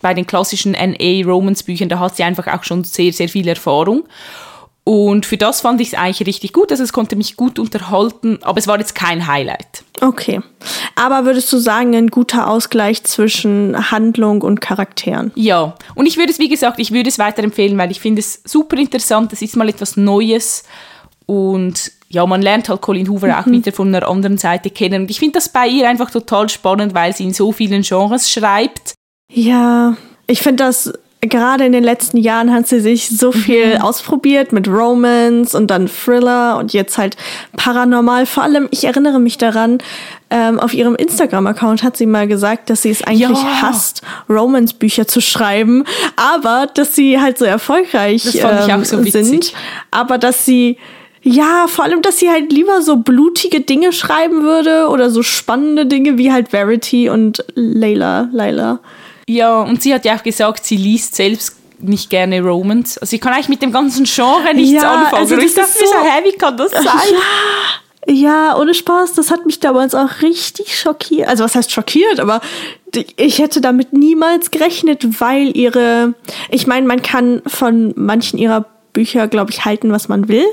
bei 0.00 0.14
den 0.14 0.26
klassischen 0.26 0.72
NA-Romance-Büchern, 0.72 1.88
da 1.88 1.98
hat 1.98 2.16
sie 2.16 2.24
einfach 2.24 2.46
auch 2.46 2.64
schon 2.64 2.84
sehr, 2.84 3.12
sehr 3.12 3.28
viel 3.28 3.48
Erfahrung. 3.48 4.04
Und 4.88 5.26
für 5.26 5.36
das 5.36 5.60
fand 5.60 5.82
ich 5.82 5.88
es 5.88 5.94
eigentlich 5.94 6.26
richtig 6.26 6.54
gut. 6.54 6.70
Also 6.70 6.82
es 6.82 6.94
konnte 6.94 7.14
mich 7.14 7.36
gut 7.36 7.58
unterhalten, 7.58 8.38
aber 8.40 8.58
es 8.58 8.66
war 8.66 8.78
jetzt 8.78 8.94
kein 8.94 9.26
Highlight. 9.26 9.84
Okay. 10.00 10.40
Aber 10.94 11.26
würdest 11.26 11.52
du 11.52 11.58
sagen, 11.58 11.94
ein 11.94 12.06
guter 12.06 12.48
Ausgleich 12.48 13.04
zwischen 13.04 13.90
Handlung 13.90 14.40
und 14.40 14.62
Charakteren? 14.62 15.30
Ja. 15.34 15.74
Und 15.94 16.06
ich 16.06 16.16
würde 16.16 16.32
es, 16.32 16.38
wie 16.38 16.48
gesagt, 16.48 16.78
ich 16.78 16.90
würde 16.90 17.10
es 17.10 17.18
weiterempfehlen, 17.18 17.76
weil 17.76 17.90
ich 17.90 18.00
finde 18.00 18.20
es 18.20 18.40
super 18.46 18.78
interessant. 18.78 19.30
Es 19.34 19.42
ist 19.42 19.56
mal 19.56 19.68
etwas 19.68 19.98
Neues. 19.98 20.64
Und 21.26 21.92
ja, 22.08 22.24
man 22.24 22.40
lernt 22.40 22.70
halt 22.70 22.80
Colin 22.80 23.10
Hoover 23.10 23.26
mhm. 23.26 23.34
auch 23.34 23.46
wieder 23.46 23.72
von 23.72 23.94
einer 23.94 24.08
anderen 24.08 24.38
Seite 24.38 24.70
kennen. 24.70 25.02
Und 25.02 25.10
ich 25.10 25.18
finde 25.18 25.34
das 25.34 25.50
bei 25.50 25.68
ihr 25.68 25.86
einfach 25.86 26.10
total 26.10 26.48
spannend, 26.48 26.94
weil 26.94 27.14
sie 27.14 27.24
in 27.24 27.34
so 27.34 27.52
vielen 27.52 27.82
Genres 27.82 28.30
schreibt 28.30 28.94
ja, 29.30 29.96
ich 30.26 30.40
finde 30.40 30.64
das 30.64 30.92
gerade 31.20 31.64
in 31.64 31.72
den 31.72 31.82
letzten 31.82 32.16
Jahren 32.16 32.52
hat 32.52 32.68
sie 32.68 32.80
sich 32.80 33.08
so 33.08 33.32
viel 33.32 33.74
mhm. 33.74 33.82
ausprobiert 33.82 34.52
mit 34.52 34.68
Romance 34.68 35.56
und 35.56 35.68
dann 35.68 35.88
Thriller 35.88 36.58
und 36.58 36.72
jetzt 36.72 36.96
halt 36.96 37.16
Paranormal. 37.56 38.24
Vor 38.26 38.44
allem, 38.44 38.68
ich 38.70 38.84
erinnere 38.84 39.18
mich 39.18 39.36
daran, 39.36 39.78
ähm, 40.30 40.60
auf 40.60 40.74
ihrem 40.74 40.94
Instagram-Account 40.94 41.82
hat 41.82 41.96
sie 41.96 42.06
mal 42.06 42.28
gesagt, 42.28 42.70
dass 42.70 42.82
sie 42.82 42.90
es 42.90 43.02
eigentlich 43.02 43.42
ja. 43.42 43.62
hasst, 43.62 44.02
Romance-Bücher 44.28 45.08
zu 45.08 45.20
schreiben, 45.20 45.84
aber 46.16 46.68
dass 46.72 46.94
sie 46.94 47.20
halt 47.20 47.38
so 47.38 47.44
erfolgreich 47.44 48.24
ähm, 48.36 48.84
so 48.84 49.02
sind, 49.02 49.52
aber 49.90 50.18
dass 50.18 50.44
sie 50.44 50.78
ja, 51.20 51.66
vor 51.66 51.84
allem, 51.84 52.00
dass 52.00 52.20
sie 52.20 52.30
halt 52.30 52.52
lieber 52.52 52.80
so 52.80 52.96
blutige 52.96 53.60
Dinge 53.60 53.92
schreiben 53.92 54.42
würde 54.42 54.88
oder 54.88 55.10
so 55.10 55.24
spannende 55.24 55.84
Dinge 55.84 56.16
wie 56.16 56.32
halt 56.32 56.50
Verity 56.50 57.10
und 57.10 57.44
Layla, 57.54 58.28
Layla. 58.32 58.78
Ja, 59.28 59.60
und 59.60 59.82
sie 59.82 59.92
hat 59.92 60.06
ja 60.06 60.16
auch 60.16 60.22
gesagt, 60.22 60.64
sie 60.64 60.76
liest 60.76 61.14
selbst 61.14 61.54
nicht 61.80 62.08
gerne 62.08 62.42
Romance. 62.42 62.98
Also 62.98 63.14
ich 63.14 63.20
kann 63.20 63.34
eigentlich 63.34 63.50
mit 63.50 63.62
dem 63.62 63.72
ganzen 63.72 64.04
Genre 64.04 64.54
nichts 64.54 64.82
ja, 64.82 64.90
anfangen. 64.90 65.22
Also 65.22 65.36
ich 65.36 65.54
dachte 65.54 65.70
so, 65.70 65.84
so, 65.84 66.24
wie 66.24 66.36
kann 66.36 66.56
das 66.56 66.72
sein? 66.72 66.84
Ja, 66.86 68.10
ja, 68.10 68.56
ohne 68.58 68.72
Spaß, 68.72 69.12
das 69.12 69.30
hat 69.30 69.44
mich 69.44 69.60
damals 69.60 69.94
auch 69.94 70.22
richtig 70.22 70.78
schockiert. 70.78 71.28
Also 71.28 71.44
was 71.44 71.54
heißt 71.54 71.70
schockiert, 71.70 72.20
aber 72.20 72.40
ich 73.16 73.38
hätte 73.38 73.60
damit 73.60 73.92
niemals 73.92 74.50
gerechnet, 74.50 75.20
weil 75.20 75.54
ihre, 75.54 76.14
ich 76.48 76.66
meine, 76.66 76.86
man 76.86 77.02
kann 77.02 77.42
von 77.46 77.92
manchen 77.96 78.38
ihrer 78.38 78.64
Bücher, 78.94 79.28
glaube 79.28 79.50
ich, 79.50 79.66
halten, 79.66 79.92
was 79.92 80.08
man 80.08 80.28
will, 80.28 80.46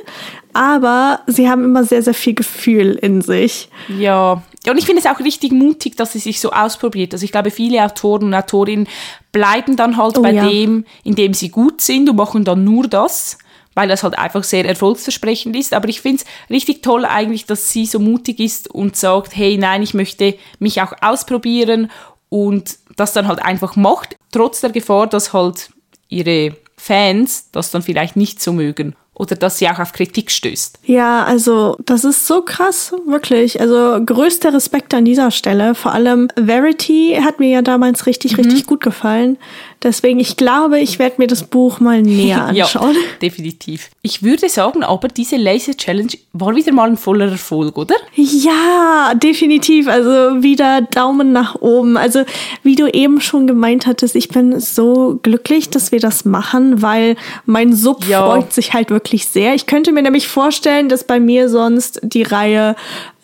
aber 0.52 1.22
sie 1.28 1.50
haben 1.50 1.64
immer 1.64 1.86
sehr, 1.86 2.04
sehr 2.04 2.14
viel 2.14 2.34
Gefühl 2.34 3.00
in 3.02 3.22
sich. 3.22 3.70
Ja, 3.88 4.44
und 4.72 4.78
ich 4.78 4.86
finde 4.86 5.02
es 5.02 5.06
auch 5.06 5.20
richtig 5.20 5.52
mutig, 5.52 5.96
dass 5.96 6.14
sie 6.14 6.20
sich 6.20 6.40
so 6.40 6.52
ausprobiert. 6.52 7.14
Also 7.14 7.24
ich 7.24 7.32
glaube, 7.32 7.52
viele 7.52 7.84
Autoren 7.84 8.24
und 8.24 8.34
Autorinnen 8.34 8.88
bleiben 9.32 9.76
dann 9.76 9.98
halt 9.98 10.18
oh, 10.18 10.22
bei 10.22 10.32
ja. 10.32 10.48
dem, 10.48 10.86
in 11.04 11.16
dem 11.16 11.34
sie 11.34 11.50
gut 11.50 11.82
sind 11.82 12.10
und 12.10 12.16
machen 12.16 12.46
dann 12.46 12.64
nur 12.64 12.88
das, 12.88 13.38
weil 13.74 13.88
das 13.88 14.04
halt 14.04 14.18
einfach 14.18 14.44
sehr 14.44 14.66
erfolgsversprechend 14.66 15.56
ist. 15.56 15.74
Aber 15.74 15.90
ich 15.90 16.02
finde 16.02 16.24
es 16.24 16.50
richtig 16.50 16.82
toll 16.82 17.06
eigentlich, 17.06 17.46
dass 17.46 17.70
sie 17.70 17.86
so 17.86 18.00
mutig 18.00 18.40
ist 18.40 18.70
und 18.70 18.96
sagt, 18.96 19.36
hey, 19.36 19.58
nein, 19.58 19.84
ich 19.84 19.94
möchte 19.94 20.36
mich 20.60 20.82
auch 20.82 20.94
ausprobieren 21.02 21.92
und 22.30 22.78
das 22.96 23.14
dann 23.14 23.28
halt 23.28 23.44
einfach 23.44 23.76
macht, 23.76 24.16
trotz 24.32 24.62
der 24.62 24.72
Gefahr, 24.72 25.08
dass 25.08 25.34
halt 25.34 25.70
ihre 26.08 26.56
Fans 26.78 27.52
das 27.52 27.72
dann 27.72 27.82
vielleicht 27.82 28.16
nicht 28.16 28.42
so 28.42 28.54
mögen 28.54 28.96
oder 29.16 29.36
dass 29.36 29.58
sie 29.58 29.70
auch 29.70 29.80
auf 29.80 29.94
Kritik 29.94 30.30
stößt. 30.30 30.80
Ja, 30.84 31.24
also 31.24 31.78
das 31.86 32.04
ist 32.04 32.28
so 32.28 32.42
krass, 32.42 32.94
wirklich. 33.08 33.60
Also 33.62 34.04
größter 34.06 34.54
Respekt 34.54 34.94
an 34.94 35.06
dieser 35.06 35.32
Stelle. 35.32 35.74
Vor 35.74 35.94
allem 35.94 36.28
Verity 36.36 37.18
hat 37.24 37.40
mir 37.40 37.50
ja 37.50 37.62
damals 37.62 38.06
richtig, 38.06 38.38
mhm. 38.38 38.44
richtig 38.44 38.68
gut 38.68 38.82
gefallen. 38.82 39.38
Deswegen, 39.86 40.20
ich 40.20 40.36
glaube, 40.36 40.80
ich 40.80 40.98
werde 40.98 41.18
mir 41.20 41.28
das 41.28 41.44
Buch 41.44 41.80
mal 41.80 42.02
näher 42.02 42.46
anschauen. 42.46 42.96
ja, 42.96 43.02
definitiv. 43.22 43.92
Ich 44.02 44.24
würde 44.24 44.50
sagen, 44.50 44.84
aber 44.84 45.08
diese 45.10 45.36
Laser 45.36 45.78
Challenge 45.78 46.10
war 46.34 46.56
wieder 46.56 46.74
mal 46.74 46.90
ein 46.90 46.98
voller 46.98 47.30
Erfolg, 47.30 47.78
oder? 47.78 47.94
Ja, 48.16 49.14
definitiv. 49.14 49.88
Also 49.88 50.42
wieder 50.42 50.82
Daumen 50.82 51.34
nach 51.34 51.62
oben. 51.62 51.98
Also 51.98 52.24
wie 52.64 52.76
du 52.76 52.88
eben 52.88 53.22
schon 53.22 53.46
gemeint 53.46 53.86
hattest, 53.86 54.16
ich 54.16 54.30
bin 54.30 54.60
so 54.60 55.20
glücklich, 55.22 55.70
dass 55.70 55.92
wir 55.92 56.00
das 56.00 56.26
machen, 56.26 56.82
weil 56.82 57.16
mein 57.46 57.76
Sub 57.76 58.08
ja. 58.08 58.26
freut 58.26 58.54
sich 58.54 58.74
halt 58.74 58.90
wirklich 58.90 59.28
sehr. 59.28 59.54
Ich 59.54 59.68
könnte 59.68 59.92
mir 59.92 60.02
nämlich 60.02 60.28
vorstellen, 60.28 60.90
dass 60.90 61.04
bei 61.04 61.20
mir 61.20 61.48
sonst 61.48 62.00
die 62.02 62.24
Reihe 62.24 62.76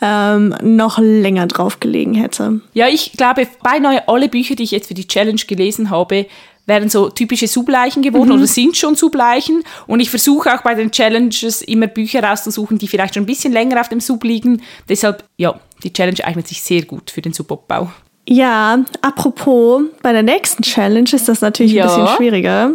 ähm, 0.01 0.55
noch 0.61 0.97
länger 0.99 1.47
drauf 1.47 1.79
gelegen 1.79 2.13
hätte. 2.15 2.61
Ja, 2.73 2.87
ich 2.87 3.13
glaube, 3.13 3.47
beinahe 3.63 4.07
alle 4.07 4.29
Bücher, 4.29 4.55
die 4.55 4.63
ich 4.63 4.71
jetzt 4.71 4.87
für 4.87 4.93
die 4.93 5.07
Challenge 5.07 5.41
gelesen 5.47 5.89
habe, 5.89 6.25
wären 6.65 6.89
so 6.89 7.09
typische 7.09 7.47
Subleichen 7.47 8.01
geworden 8.01 8.29
mhm. 8.29 8.35
oder 8.35 8.47
sind 8.47 8.77
schon 8.77 8.95
Subleichen. 8.95 9.63
Und 9.87 9.99
ich 9.99 10.09
versuche 10.09 10.53
auch 10.53 10.61
bei 10.61 10.75
den 10.75 10.91
Challenges 10.91 11.61
immer 11.61 11.87
Bücher 11.87 12.23
rauszusuchen, 12.23 12.77
die 12.77 12.87
vielleicht 12.87 13.15
schon 13.15 13.23
ein 13.23 13.27
bisschen 13.27 13.53
länger 13.53 13.79
auf 13.81 13.89
dem 13.89 13.99
Sub 13.99 14.23
liegen. 14.23 14.61
Deshalb, 14.87 15.23
ja, 15.37 15.59
die 15.83 15.91
Challenge 15.91 16.23
eignet 16.23 16.47
sich 16.47 16.61
sehr 16.61 16.83
gut 16.83 17.11
für 17.11 17.21
den 17.21 17.33
Subabbau. 17.33 17.91
Ja, 18.27 18.83
apropos, 19.01 19.83
bei 20.01 20.13
der 20.13 20.23
nächsten 20.23 20.61
Challenge 20.61 21.09
ist 21.11 21.27
das 21.27 21.41
natürlich 21.41 21.73
ja. 21.73 21.83
ein 21.83 21.89
bisschen 21.89 22.17
schwieriger. 22.17 22.71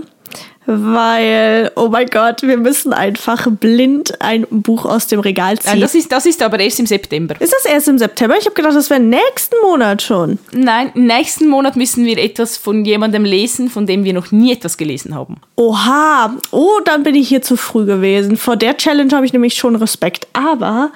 Weil, 0.67 1.71
oh 1.77 1.89
mein 1.89 2.07
Gott, 2.07 2.43
wir 2.43 2.57
müssen 2.57 2.93
einfach 2.93 3.47
blind 3.51 4.21
ein 4.21 4.47
Buch 4.51 4.85
aus 4.85 5.07
dem 5.07 5.21
Regal 5.21 5.59
ziehen. 5.59 5.73
Nein, 5.73 5.81
das 5.81 5.95
ist, 5.95 6.11
das 6.11 6.27
ist 6.27 6.43
aber 6.43 6.59
erst 6.59 6.81
im 6.81 6.87
September. 6.87 7.41
ist 7.41 7.53
das 7.53 7.65
erst 7.65 7.89
im 7.89 7.99
September? 7.99 8.37
Ich 8.39 8.47
habe 8.47 8.55
gedacht, 8.55 8.75
das 8.75 8.91
wäre 8.91 9.01
nächsten 9.01 9.55
Monat 9.63 10.03
schon. 10.03 10.39
Nein, 10.53 10.91
nächsten 10.95 11.49
Monat 11.49 11.77
müssen 11.77 12.05
wir 12.05 12.19
etwas 12.19 12.57
von 12.57 12.85
jemandem 12.85 13.25
lesen, 13.25 13.71
von 13.71 13.87
dem 13.87 14.05
wir 14.05 14.13
noch 14.13 14.33
nie 14.33 14.53
etwas 14.53 14.77
gelesen 14.77 15.15
haben. 15.15 15.37
Oha, 15.55 16.37
oh, 16.51 16.81
dann 16.85 17.05
bin 17.05 17.15
ich 17.15 17.29
hier 17.29 17.43
zu 17.43 17.57
früh 17.57 17.87
gewesen. 17.87 18.37
Vor 18.37 18.57
der 18.57 18.77
Challenge 18.77 19.15
habe 19.15 19.25
ich 19.25 19.33
nämlich 19.33 19.55
schon 19.55 19.77
Respekt. 19.77 20.27
Aber 20.33 20.91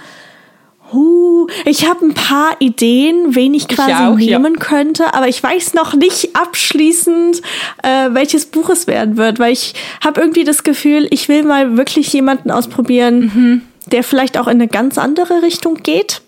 Uh, 0.92 1.46
ich 1.64 1.88
habe 1.88 2.04
ein 2.06 2.14
paar 2.14 2.56
Ideen, 2.58 3.34
wen 3.34 3.54
ich 3.54 3.68
quasi 3.68 3.90
ich 3.90 3.96
auch, 3.96 4.16
nehmen 4.16 4.54
ja. 4.54 4.60
könnte, 4.60 5.14
aber 5.14 5.28
ich 5.28 5.42
weiß 5.42 5.74
noch 5.74 5.94
nicht 5.94 6.34
abschließend, 6.34 7.42
äh, 7.82 8.08
welches 8.10 8.46
Buch 8.46 8.70
es 8.70 8.86
werden 8.86 9.16
wird, 9.16 9.38
weil 9.38 9.52
ich 9.52 9.74
habe 10.04 10.20
irgendwie 10.20 10.44
das 10.44 10.64
Gefühl, 10.64 11.06
ich 11.10 11.28
will 11.28 11.44
mal 11.44 11.76
wirklich 11.76 12.12
jemanden 12.12 12.50
ausprobieren, 12.50 13.20
mhm. 13.20 13.62
der 13.86 14.02
vielleicht 14.02 14.38
auch 14.38 14.46
in 14.46 14.54
eine 14.54 14.68
ganz 14.68 14.98
andere 14.98 15.42
Richtung 15.42 15.76
geht. 15.82 16.22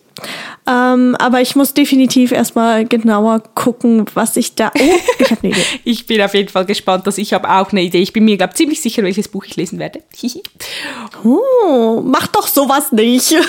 Ähm, 0.66 1.16
aber 1.18 1.40
ich 1.40 1.56
muss 1.56 1.74
definitiv 1.74 2.30
erstmal 2.30 2.84
genauer 2.84 3.42
gucken, 3.54 4.04
was 4.14 4.36
ich 4.36 4.54
da. 4.54 4.70
Oh, 4.78 4.98
ich 5.18 5.30
habe 5.30 5.40
eine 5.42 5.52
Idee. 5.52 5.64
ich 5.84 6.06
bin 6.06 6.22
auf 6.22 6.34
jeden 6.34 6.48
Fall 6.48 6.66
gespannt, 6.66 7.06
dass 7.06 7.18
ich 7.18 7.32
habe 7.32 7.50
auch 7.50 7.72
eine 7.72 7.82
Idee. 7.82 7.98
Ich 7.98 8.12
bin 8.12 8.24
mir, 8.24 8.36
glaube 8.36 8.54
ziemlich 8.54 8.80
sicher, 8.80 9.02
welches 9.02 9.28
Buch 9.28 9.44
ich 9.44 9.56
lesen 9.56 9.78
werde. 9.78 10.02
oh, 11.24 12.00
mach 12.04 12.28
doch 12.28 12.46
sowas 12.46 12.92
nicht. 12.92 13.34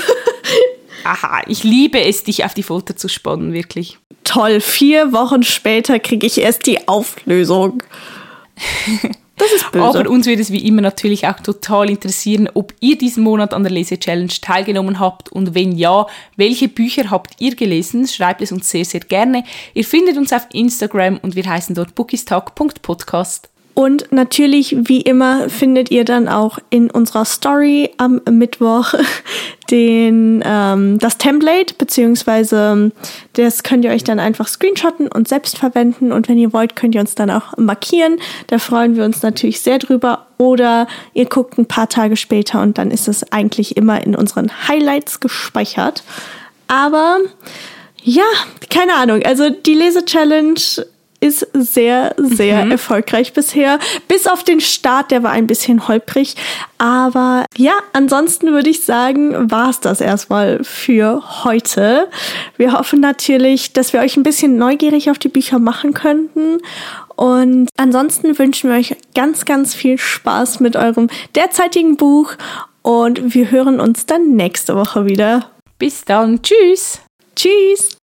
Aha, 1.03 1.41
ich 1.47 1.63
liebe 1.63 2.01
es, 2.01 2.23
dich 2.23 2.45
auf 2.45 2.53
die 2.53 2.63
Folter 2.63 2.95
zu 2.95 3.07
spannen, 3.07 3.53
wirklich. 3.53 3.97
Toll, 4.23 4.61
vier 4.61 5.11
Wochen 5.11 5.43
später 5.43 5.99
kriege 5.99 6.25
ich 6.25 6.39
erst 6.39 6.65
die 6.65 6.87
Auflösung. 6.87 7.83
Das 9.35 9.51
ist 9.51 9.71
böse. 9.71 9.83
Aber 9.83 10.09
uns 10.09 10.27
würde 10.27 10.43
es 10.43 10.51
wie 10.51 10.65
immer 10.67 10.81
natürlich 10.81 11.27
auch 11.27 11.39
total 11.39 11.89
interessieren, 11.89 12.47
ob 12.53 12.73
ihr 12.79 12.97
diesen 12.97 13.23
Monat 13.23 13.53
an 13.53 13.63
der 13.63 13.71
Lese-Challenge 13.71 14.31
teilgenommen 14.41 14.99
habt 14.99 15.31
und 15.31 15.55
wenn 15.55 15.71
ja, 15.71 16.05
welche 16.35 16.67
Bücher 16.67 17.09
habt 17.09 17.41
ihr 17.41 17.55
gelesen? 17.55 18.07
Schreibt 18.07 18.41
es 18.41 18.51
uns 18.51 18.69
sehr, 18.69 18.85
sehr 18.85 18.99
gerne. 18.99 19.43
Ihr 19.73 19.85
findet 19.85 20.17
uns 20.17 20.31
auf 20.31 20.45
Instagram 20.53 21.17
und 21.17 21.35
wir 21.35 21.45
heißen 21.45 21.73
dort 21.73 21.95
bookistag.podcast. 21.95 23.49
Und 23.75 24.11
natürlich, 24.11 24.75
wie 24.81 25.01
immer, 25.01 25.49
findet 25.49 25.89
ihr 25.89 26.05
dann 26.05 26.27
auch 26.27 26.59
in 26.69 26.91
unserer 26.91 27.25
Story 27.25 27.89
am 27.97 28.21
Mittwoch 28.29 28.93
den, 29.71 30.43
ähm, 30.45 30.99
das 30.99 31.17
Template, 31.17 31.73
beziehungsweise 31.75 32.91
das 33.33 33.63
könnt 33.63 33.83
ihr 33.83 33.91
euch 33.91 34.03
dann 34.03 34.19
einfach 34.19 34.47
screenshotten 34.47 35.07
und 35.07 35.27
selbst 35.27 35.57
verwenden. 35.57 36.11
Und 36.11 36.29
wenn 36.29 36.37
ihr 36.37 36.53
wollt, 36.53 36.75
könnt 36.75 36.93
ihr 36.93 37.01
uns 37.01 37.15
dann 37.15 37.31
auch 37.31 37.57
markieren. 37.57 38.19
Da 38.47 38.59
freuen 38.59 38.95
wir 38.95 39.05
uns 39.05 39.23
natürlich 39.23 39.61
sehr 39.61 39.79
drüber. 39.79 40.27
Oder 40.37 40.87
ihr 41.15 41.25
guckt 41.25 41.57
ein 41.57 41.65
paar 41.65 41.89
Tage 41.89 42.15
später 42.15 42.61
und 42.61 42.77
dann 42.77 42.91
ist 42.91 43.07
es 43.07 43.31
eigentlich 43.31 43.75
immer 43.75 44.03
in 44.03 44.15
unseren 44.15 44.51
Highlights 44.67 45.19
gespeichert. 45.19 46.03
Aber 46.67 47.17
ja, 48.03 48.25
keine 48.69 48.95
Ahnung. 48.95 49.23
Also 49.23 49.49
die 49.49 49.73
Lese-Challenge 49.73 50.59
ist 51.23 51.47
sehr, 51.53 52.15
sehr 52.17 52.65
mhm. 52.65 52.71
erfolgreich 52.71 53.31
bisher. 53.31 53.79
Bis 54.09 54.27
auf 54.27 54.43
den 54.43 54.59
Start, 54.59 55.09
der 55.09 55.23
war 55.23 55.31
ein 55.31 55.47
bisschen 55.47 55.87
holprig. 55.87 56.35
Aber 56.77 57.45
ja, 57.55 57.71
ansonsten 57.93 58.51
würde 58.51 58.69
ich 58.69 58.83
sagen, 58.83 59.49
war 59.49 59.69
es 59.69 59.79
das 59.79 60.01
erstmal 60.01 60.61
für 60.65 61.45
heute. 61.45 62.09
Wir 62.57 62.73
hoffen 62.73 62.99
natürlich, 62.99 63.71
dass 63.71 63.93
wir 63.93 64.01
euch 64.01 64.17
ein 64.17 64.23
bisschen 64.23 64.57
neugierig 64.57 65.09
auf 65.09 65.17
die 65.17 65.29
Bücher 65.29 65.59
machen 65.59 65.93
könnten. 65.93 66.59
Und 67.15 67.69
ansonsten 67.77 68.37
wünschen 68.37 68.69
wir 68.69 68.77
euch 68.77 68.97
ganz, 69.15 69.45
ganz 69.45 69.73
viel 69.73 69.97
Spaß 69.97 70.59
mit 70.59 70.75
eurem 70.75 71.07
derzeitigen 71.35 71.95
Buch. 71.95 72.33
Und 72.81 73.33
wir 73.33 73.49
hören 73.49 73.79
uns 73.79 74.05
dann 74.05 74.35
nächste 74.35 74.75
Woche 74.75 75.05
wieder. 75.05 75.49
Bis 75.79 76.03
dann. 76.03 76.41
Tschüss. 76.41 76.99
Tschüss. 77.33 77.97